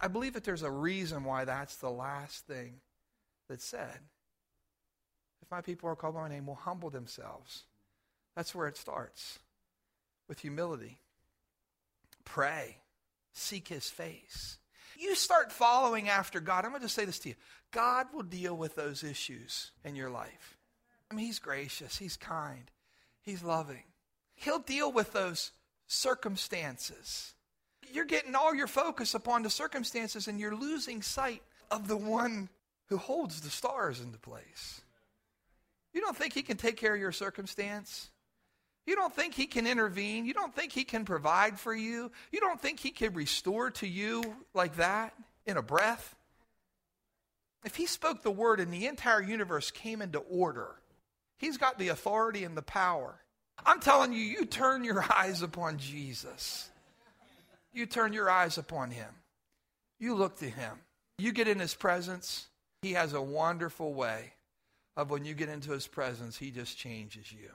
I 0.00 0.08
believe 0.08 0.34
that 0.34 0.44
there's 0.44 0.62
a 0.62 0.70
reason 0.70 1.24
why 1.24 1.44
that's 1.44 1.76
the 1.76 1.90
last 1.90 2.46
thing 2.46 2.80
that's 3.48 3.64
said. 3.64 3.98
If 5.42 5.50
my 5.50 5.60
people 5.60 5.88
are 5.88 5.96
called 5.96 6.14
by 6.14 6.22
my 6.22 6.28
name, 6.28 6.46
will 6.46 6.54
humble 6.54 6.90
themselves. 6.90 7.64
That's 8.34 8.54
where 8.54 8.66
it 8.66 8.76
starts 8.76 9.38
with 10.28 10.40
humility. 10.40 10.98
Pray, 12.24 12.78
seek 13.32 13.68
his 13.68 13.90
face. 13.90 14.58
You 14.98 15.14
start 15.14 15.52
following 15.52 16.08
after 16.08 16.40
God. 16.40 16.64
I'm 16.64 16.70
going 16.70 16.80
to 16.80 16.86
just 16.86 16.94
say 16.94 17.04
this 17.04 17.18
to 17.20 17.30
you 17.30 17.34
God 17.70 18.06
will 18.12 18.22
deal 18.22 18.56
with 18.56 18.74
those 18.74 19.04
issues 19.04 19.72
in 19.84 19.96
your 19.96 20.10
life. 20.10 20.56
I 21.14 21.16
mean, 21.16 21.26
he's 21.26 21.38
gracious, 21.38 21.96
he's 21.96 22.16
kind, 22.16 22.68
he's 23.22 23.44
loving. 23.44 23.84
He'll 24.34 24.58
deal 24.58 24.90
with 24.90 25.12
those 25.12 25.52
circumstances. 25.86 27.34
You're 27.92 28.04
getting 28.04 28.34
all 28.34 28.52
your 28.52 28.66
focus 28.66 29.14
upon 29.14 29.44
the 29.44 29.50
circumstances 29.50 30.26
and 30.26 30.40
you're 30.40 30.56
losing 30.56 31.02
sight 31.02 31.42
of 31.70 31.86
the 31.86 31.96
one 31.96 32.48
who 32.86 32.96
holds 32.96 33.42
the 33.42 33.50
stars 33.50 34.00
into 34.00 34.18
place. 34.18 34.80
You 35.92 36.00
don't 36.00 36.16
think 36.16 36.32
he 36.32 36.42
can 36.42 36.56
take 36.56 36.78
care 36.78 36.96
of 36.96 37.00
your 37.00 37.12
circumstance? 37.12 38.10
You 38.84 38.96
don't 38.96 39.14
think 39.14 39.34
he 39.34 39.46
can 39.46 39.68
intervene? 39.68 40.26
You 40.26 40.34
don't 40.34 40.52
think 40.52 40.72
he 40.72 40.82
can 40.82 41.04
provide 41.04 41.60
for 41.60 41.72
you? 41.72 42.10
You 42.32 42.40
don't 42.40 42.60
think 42.60 42.80
he 42.80 42.90
can 42.90 43.14
restore 43.14 43.70
to 43.70 43.86
you 43.86 44.34
like 44.52 44.78
that 44.78 45.14
in 45.46 45.56
a 45.58 45.62
breath? 45.62 46.16
If 47.64 47.76
he 47.76 47.86
spoke 47.86 48.24
the 48.24 48.32
word 48.32 48.58
and 48.58 48.72
the 48.72 48.88
entire 48.88 49.22
universe 49.22 49.70
came 49.70 50.02
into 50.02 50.18
order, 50.18 50.74
he's 51.44 51.58
got 51.58 51.78
the 51.78 51.88
authority 51.88 52.44
and 52.44 52.56
the 52.56 52.62
power. 52.62 53.20
I'm 53.64 53.80
telling 53.80 54.12
you, 54.12 54.18
you 54.18 54.44
turn 54.44 54.84
your 54.84 55.04
eyes 55.16 55.42
upon 55.42 55.78
Jesus. 55.78 56.70
You 57.72 57.86
turn 57.86 58.12
your 58.12 58.30
eyes 58.30 58.58
upon 58.58 58.90
him. 58.90 59.10
You 59.98 60.14
look 60.14 60.38
to 60.38 60.48
him. 60.48 60.78
You 61.18 61.32
get 61.32 61.48
in 61.48 61.58
his 61.58 61.74
presence. 61.74 62.46
He 62.82 62.92
has 62.92 63.12
a 63.12 63.22
wonderful 63.22 63.94
way 63.94 64.32
of 64.96 65.10
when 65.10 65.24
you 65.24 65.34
get 65.34 65.48
into 65.48 65.72
his 65.72 65.86
presence, 65.86 66.36
he 66.36 66.50
just 66.50 66.76
changes 66.76 67.32
you 67.32 67.50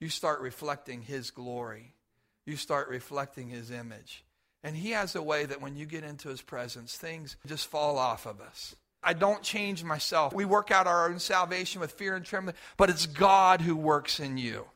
you 0.00 0.08
start 0.08 0.40
reflecting 0.40 1.02
His 1.02 1.30
glory. 1.30 1.92
You 2.46 2.56
start 2.56 2.88
reflecting 2.88 3.50
His 3.50 3.70
image. 3.70 4.24
And 4.64 4.74
He 4.74 4.90
has 4.90 5.14
a 5.14 5.22
way 5.22 5.44
that 5.44 5.60
when 5.60 5.76
you 5.76 5.86
get 5.86 6.04
into 6.04 6.28
His 6.28 6.42
presence, 6.42 6.96
things 6.96 7.36
just 7.46 7.68
fall 7.68 7.98
off 7.98 8.26
of 8.26 8.40
us. 8.40 8.74
I 9.02 9.14
don't 9.14 9.42
change 9.42 9.82
myself. 9.82 10.34
We 10.34 10.44
work 10.44 10.70
out 10.70 10.86
our 10.86 11.08
own 11.08 11.18
salvation 11.18 11.80
with 11.80 11.92
fear 11.92 12.14
and 12.16 12.24
trembling, 12.24 12.56
but 12.76 12.90
it's 12.90 13.06
God 13.06 13.60
who 13.60 13.74
works 13.76 14.20
in 14.20 14.36
you, 14.36 14.66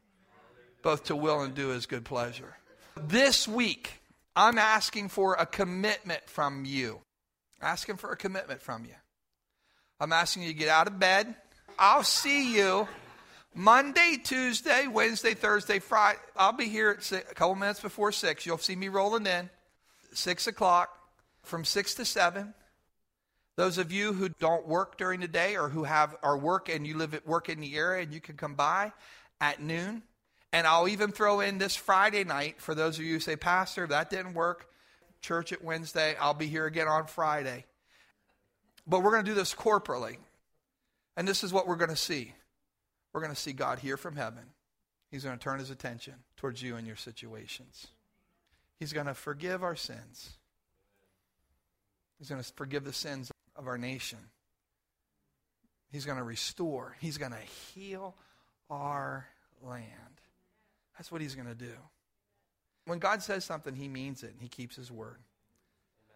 both 0.83 1.05
to 1.05 1.17
will 1.17 1.43
and 1.43 1.55
do 1.55 1.69
His 1.69 1.87
good 1.87 2.05
pleasure. 2.05 2.57
This 2.97 3.47
week, 3.47 4.01
I'm 4.35 4.59
asking 4.59 5.11
for 5.11 5.35
a 5.35 5.47
commitment 5.47 6.29
from 6.29 6.65
you. 6.65 7.01
Asking 7.61 7.97
for 7.97 8.11
a 8.13 8.17
commitment 8.17 8.63
from 8.63 8.85
you. 8.85 8.95
I'm 10.01 10.13
asking 10.13 10.43
you 10.43 10.49
to 10.49 10.55
get 10.55 10.69
out 10.69 10.87
of 10.87 10.99
bed. 10.99 11.35
I'll 11.79 12.03
see 12.03 12.55
you 12.55 12.89
Monday, 13.55 14.19
Tuesday, 14.23 14.87
Wednesday, 14.87 15.35
Thursday, 15.35 15.79
Friday. 15.79 16.19
I'll 16.37 16.53
be 16.53 16.69
here 16.69 16.91
at 16.91 17.03
six, 17.03 17.31
a 17.31 17.35
couple 17.35 17.55
minutes 17.55 17.81
before 17.81 18.11
6. 18.11 18.45
You'll 18.47 18.59
see 18.59 18.77
me 18.77 18.89
rolling 18.89 19.27
in. 19.27 19.51
6 20.13 20.47
o'clock 20.47 20.97
from 21.43 21.65
6 21.65 21.95
to 21.95 22.05
7. 22.05 22.55
Those 23.57 23.79
of 23.79 23.93
you 23.93 24.13
who 24.13 24.29
don't 24.29 24.67
work 24.67 24.99
during 24.99 25.21
the 25.21 25.29
day 25.29 25.57
or 25.57 25.69
who 25.69 25.85
have 25.85 26.17
our 26.23 26.37
work 26.37 26.69
and 26.69 26.87
you 26.87 26.97
live 26.97 27.15
at 27.15 27.27
work 27.27 27.49
in 27.49 27.61
the 27.61 27.77
area 27.77 28.03
and 28.03 28.13
you 28.13 28.21
can 28.21 28.37
come 28.37 28.55
by 28.55 28.93
at 29.41 29.61
noon. 29.61 30.03
And 30.53 30.67
I'll 30.67 30.89
even 30.89 31.13
throw 31.13 31.41
in 31.41 31.59
this 31.59 31.77
Friday 31.77 32.25
night 32.25 32.61
for 32.61 32.75
those 32.75 32.99
of 32.99 33.05
you 33.05 33.15
who 33.15 33.21
say, 33.21 33.37
Pastor, 33.37 33.87
that 33.87 34.11
didn't 34.11 34.35
work. 34.35 34.69
Church 35.21 35.53
at 35.53 35.65
Wednesday. 35.65 36.17
I'll 36.21 36.35
be 36.35 36.47
here 36.47 36.67
again 36.67 36.89
on 36.89 37.07
Friday. 37.07 37.65
But 38.87 39.03
we're 39.03 39.13
going 39.13 39.25
to 39.25 39.31
do 39.31 39.35
this 39.35 39.55
corporately. 39.55 40.17
And 41.17 41.27
this 41.27 41.45
is 41.45 41.53
what 41.53 41.67
we're 41.67 41.77
going 41.77 41.91
to 41.91 41.97
see 41.97 42.35
we're 43.13 43.21
going 43.21 43.33
to 43.33 43.41
see 43.41 43.53
God 43.53 43.79
hear 43.79 43.97
from 43.97 44.17
heaven. 44.17 44.43
He's 45.09 45.23
going 45.23 45.39
to 45.39 45.43
turn 45.43 45.61
his 45.61 45.71
attention 45.71 46.15
towards 46.37 46.61
you 46.61 46.75
and 46.75 46.85
your 46.85 46.97
situations. 46.97 47.87
He's 48.81 48.93
going 48.93 49.07
to 49.07 49.15
forgive 49.15 49.63
our 49.63 49.77
sins. 49.77 50.31
He's 52.19 52.29
going 52.29 52.43
to 52.43 52.53
forgive 52.55 52.83
the 52.83 52.93
sins 52.93 53.31
of 53.57 53.67
our 53.67 53.79
nation. 53.79 54.19
He's 55.91 56.05
going 56.05 56.19
to 56.19 56.25
restore. 56.25 56.97
He's 57.01 57.19
going 57.19 57.33
to 57.33 57.39
heal 57.75 58.15
our 58.69 59.27
land. 59.63 59.85
That's 60.97 61.13
what 61.13 61.21
he's 61.21 61.35
going 61.35 61.49
to 61.49 61.55
do. 61.55 61.73
When 62.87 62.99
God 62.99 63.23
says 63.23 63.45
something, 63.45 63.75
he 63.75 63.89
means 63.89 64.23
it 64.23 64.33
and 64.33 64.41
he 64.41 64.49
keeps 64.49 64.77
his 64.77 64.91
word. 64.91 65.19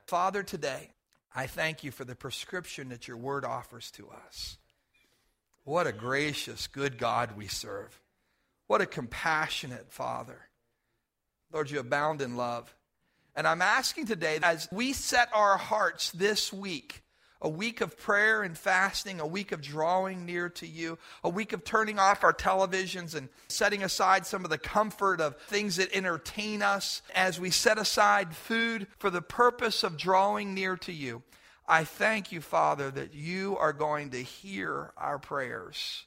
Father, 0.07 0.43
today, 0.43 0.91
I 1.35 1.47
thank 1.47 1.85
you 1.85 1.91
for 1.91 2.05
the 2.05 2.15
prescription 2.15 2.89
that 2.89 3.07
your 3.07 3.17
word 3.17 3.45
offers 3.45 3.91
to 3.93 4.09
us. 4.27 4.59
What 5.65 5.87
a 5.87 5.93
gracious, 5.93 6.67
good 6.67 6.99
God 6.99 7.37
we 7.37 7.47
serve. 7.47 8.01
What 8.67 8.81
a 8.81 8.87
compassionate 8.87 9.93
Father. 9.93 10.39
Lord, 11.53 11.71
you 11.71 11.79
abound 11.79 12.21
in 12.21 12.37
love. 12.37 12.75
And 13.35 13.47
I'm 13.47 13.63
asking 13.63 14.07
today, 14.07 14.39
as 14.43 14.69
we 14.73 14.93
set 14.93 15.29
our 15.33 15.57
hearts 15.57 16.11
this 16.11 16.53
week, 16.53 17.03
a 17.41 17.49
week 17.49 17.81
of 17.81 17.97
prayer 17.97 18.43
and 18.43 18.59
fasting, 18.59 19.21
a 19.21 19.27
week 19.27 19.53
of 19.53 19.61
drawing 19.61 20.27
near 20.27 20.49
to 20.49 20.67
you, 20.67 20.99
a 21.23 21.29
week 21.29 21.53
of 21.53 21.65
turning 21.65 21.99
off 21.99 22.25
our 22.25 22.33
televisions 22.33 23.15
and 23.15 23.29
setting 23.49 23.83
aside 23.83 24.27
some 24.27 24.45
of 24.45 24.51
the 24.51 24.59
comfort 24.59 25.21
of 25.21 25.37
things 25.43 25.77
that 25.77 25.95
entertain 25.95 26.63
us, 26.63 27.03
as 27.15 27.39
we 27.39 27.51
set 27.51 27.79
aside 27.79 28.35
food 28.35 28.87
for 28.99 29.11
the 29.11 29.23
purpose 29.23 29.85
of 29.85 29.97
drawing 29.97 30.53
near 30.53 30.77
to 30.77 30.93
you. 30.93 31.23
I 31.67 31.85
thank 31.85 32.33
you, 32.33 32.41
Father, 32.41 32.91
that 32.91 33.15
you 33.15 33.57
are 33.59 33.73
going 33.73 34.11
to 34.11 34.23
hear 34.23 34.93
our 34.97 35.19
prayers. 35.19 36.07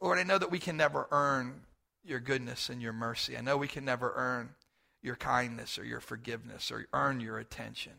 Lord, 0.00 0.18
I 0.18 0.22
know 0.22 0.38
that 0.38 0.50
we 0.50 0.60
can 0.60 0.76
never 0.76 1.06
earn 1.10 1.62
your 2.02 2.20
goodness 2.20 2.70
and 2.70 2.80
your 2.80 2.92
mercy. 2.92 3.36
I 3.36 3.42
know 3.42 3.56
we 3.56 3.68
can 3.68 3.84
never 3.84 4.12
earn 4.14 4.54
your 5.02 5.16
kindness 5.16 5.78
or 5.78 5.84
your 5.84 6.00
forgiveness 6.00 6.70
or 6.70 6.86
earn 6.92 7.20
your 7.20 7.38
attention. 7.38 7.94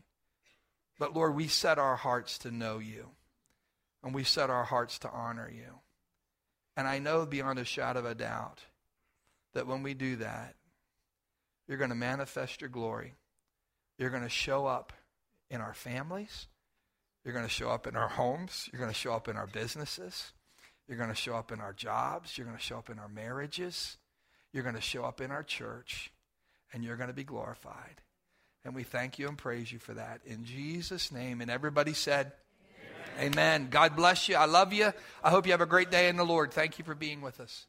But 1.02 1.14
Lord, 1.16 1.34
we 1.34 1.48
set 1.48 1.80
our 1.80 1.96
hearts 1.96 2.38
to 2.38 2.52
know 2.52 2.78
you 2.78 3.08
and 4.04 4.14
we 4.14 4.22
set 4.22 4.50
our 4.50 4.62
hearts 4.62 5.00
to 5.00 5.10
honor 5.10 5.50
you. 5.52 5.80
And 6.76 6.86
I 6.86 7.00
know 7.00 7.26
beyond 7.26 7.58
a 7.58 7.64
shadow 7.64 7.98
of 7.98 8.06
a 8.06 8.14
doubt 8.14 8.60
that 9.52 9.66
when 9.66 9.82
we 9.82 9.94
do 9.94 10.14
that, 10.14 10.54
you're 11.66 11.78
going 11.78 11.90
to 11.90 11.96
manifest 11.96 12.60
your 12.60 12.70
glory. 12.70 13.14
You're 13.98 14.10
going 14.10 14.22
to 14.22 14.28
show 14.28 14.64
up 14.66 14.92
in 15.50 15.60
our 15.60 15.74
families. 15.74 16.46
You're 17.24 17.34
going 17.34 17.46
to 17.46 17.50
show 17.50 17.70
up 17.70 17.88
in 17.88 17.96
our 17.96 18.06
homes. 18.06 18.68
You're 18.72 18.78
going 18.78 18.92
to 18.92 18.96
show 18.96 19.12
up 19.12 19.26
in 19.26 19.36
our 19.36 19.48
businesses. 19.48 20.32
You're 20.86 20.98
going 20.98 21.10
to 21.10 21.16
show 21.16 21.34
up 21.34 21.50
in 21.50 21.60
our 21.60 21.72
jobs. 21.72 22.38
You're 22.38 22.46
going 22.46 22.58
to 22.58 22.62
show 22.62 22.78
up 22.78 22.90
in 22.90 23.00
our 23.00 23.08
marriages. 23.08 23.96
You're 24.52 24.62
going 24.62 24.76
to 24.76 24.80
show 24.80 25.02
up 25.02 25.20
in 25.20 25.32
our 25.32 25.42
church. 25.42 26.12
And 26.72 26.84
you're 26.84 26.96
going 26.96 27.08
to 27.08 27.12
be 27.12 27.24
glorified. 27.24 28.02
And 28.64 28.74
we 28.74 28.84
thank 28.84 29.18
you 29.18 29.28
and 29.28 29.36
praise 29.36 29.72
you 29.72 29.78
for 29.78 29.94
that. 29.94 30.20
In 30.24 30.44
Jesus' 30.44 31.10
name. 31.10 31.40
And 31.40 31.50
everybody 31.50 31.94
said, 31.94 32.32
Amen. 33.18 33.32
Amen. 33.32 33.68
God 33.70 33.96
bless 33.96 34.28
you. 34.28 34.36
I 34.36 34.44
love 34.44 34.72
you. 34.72 34.92
I 35.22 35.30
hope 35.30 35.46
you 35.46 35.52
have 35.52 35.60
a 35.60 35.66
great 35.66 35.90
day 35.90 36.08
in 36.08 36.16
the 36.16 36.24
Lord. 36.24 36.52
Thank 36.52 36.78
you 36.78 36.84
for 36.84 36.94
being 36.94 37.20
with 37.20 37.40
us. 37.40 37.66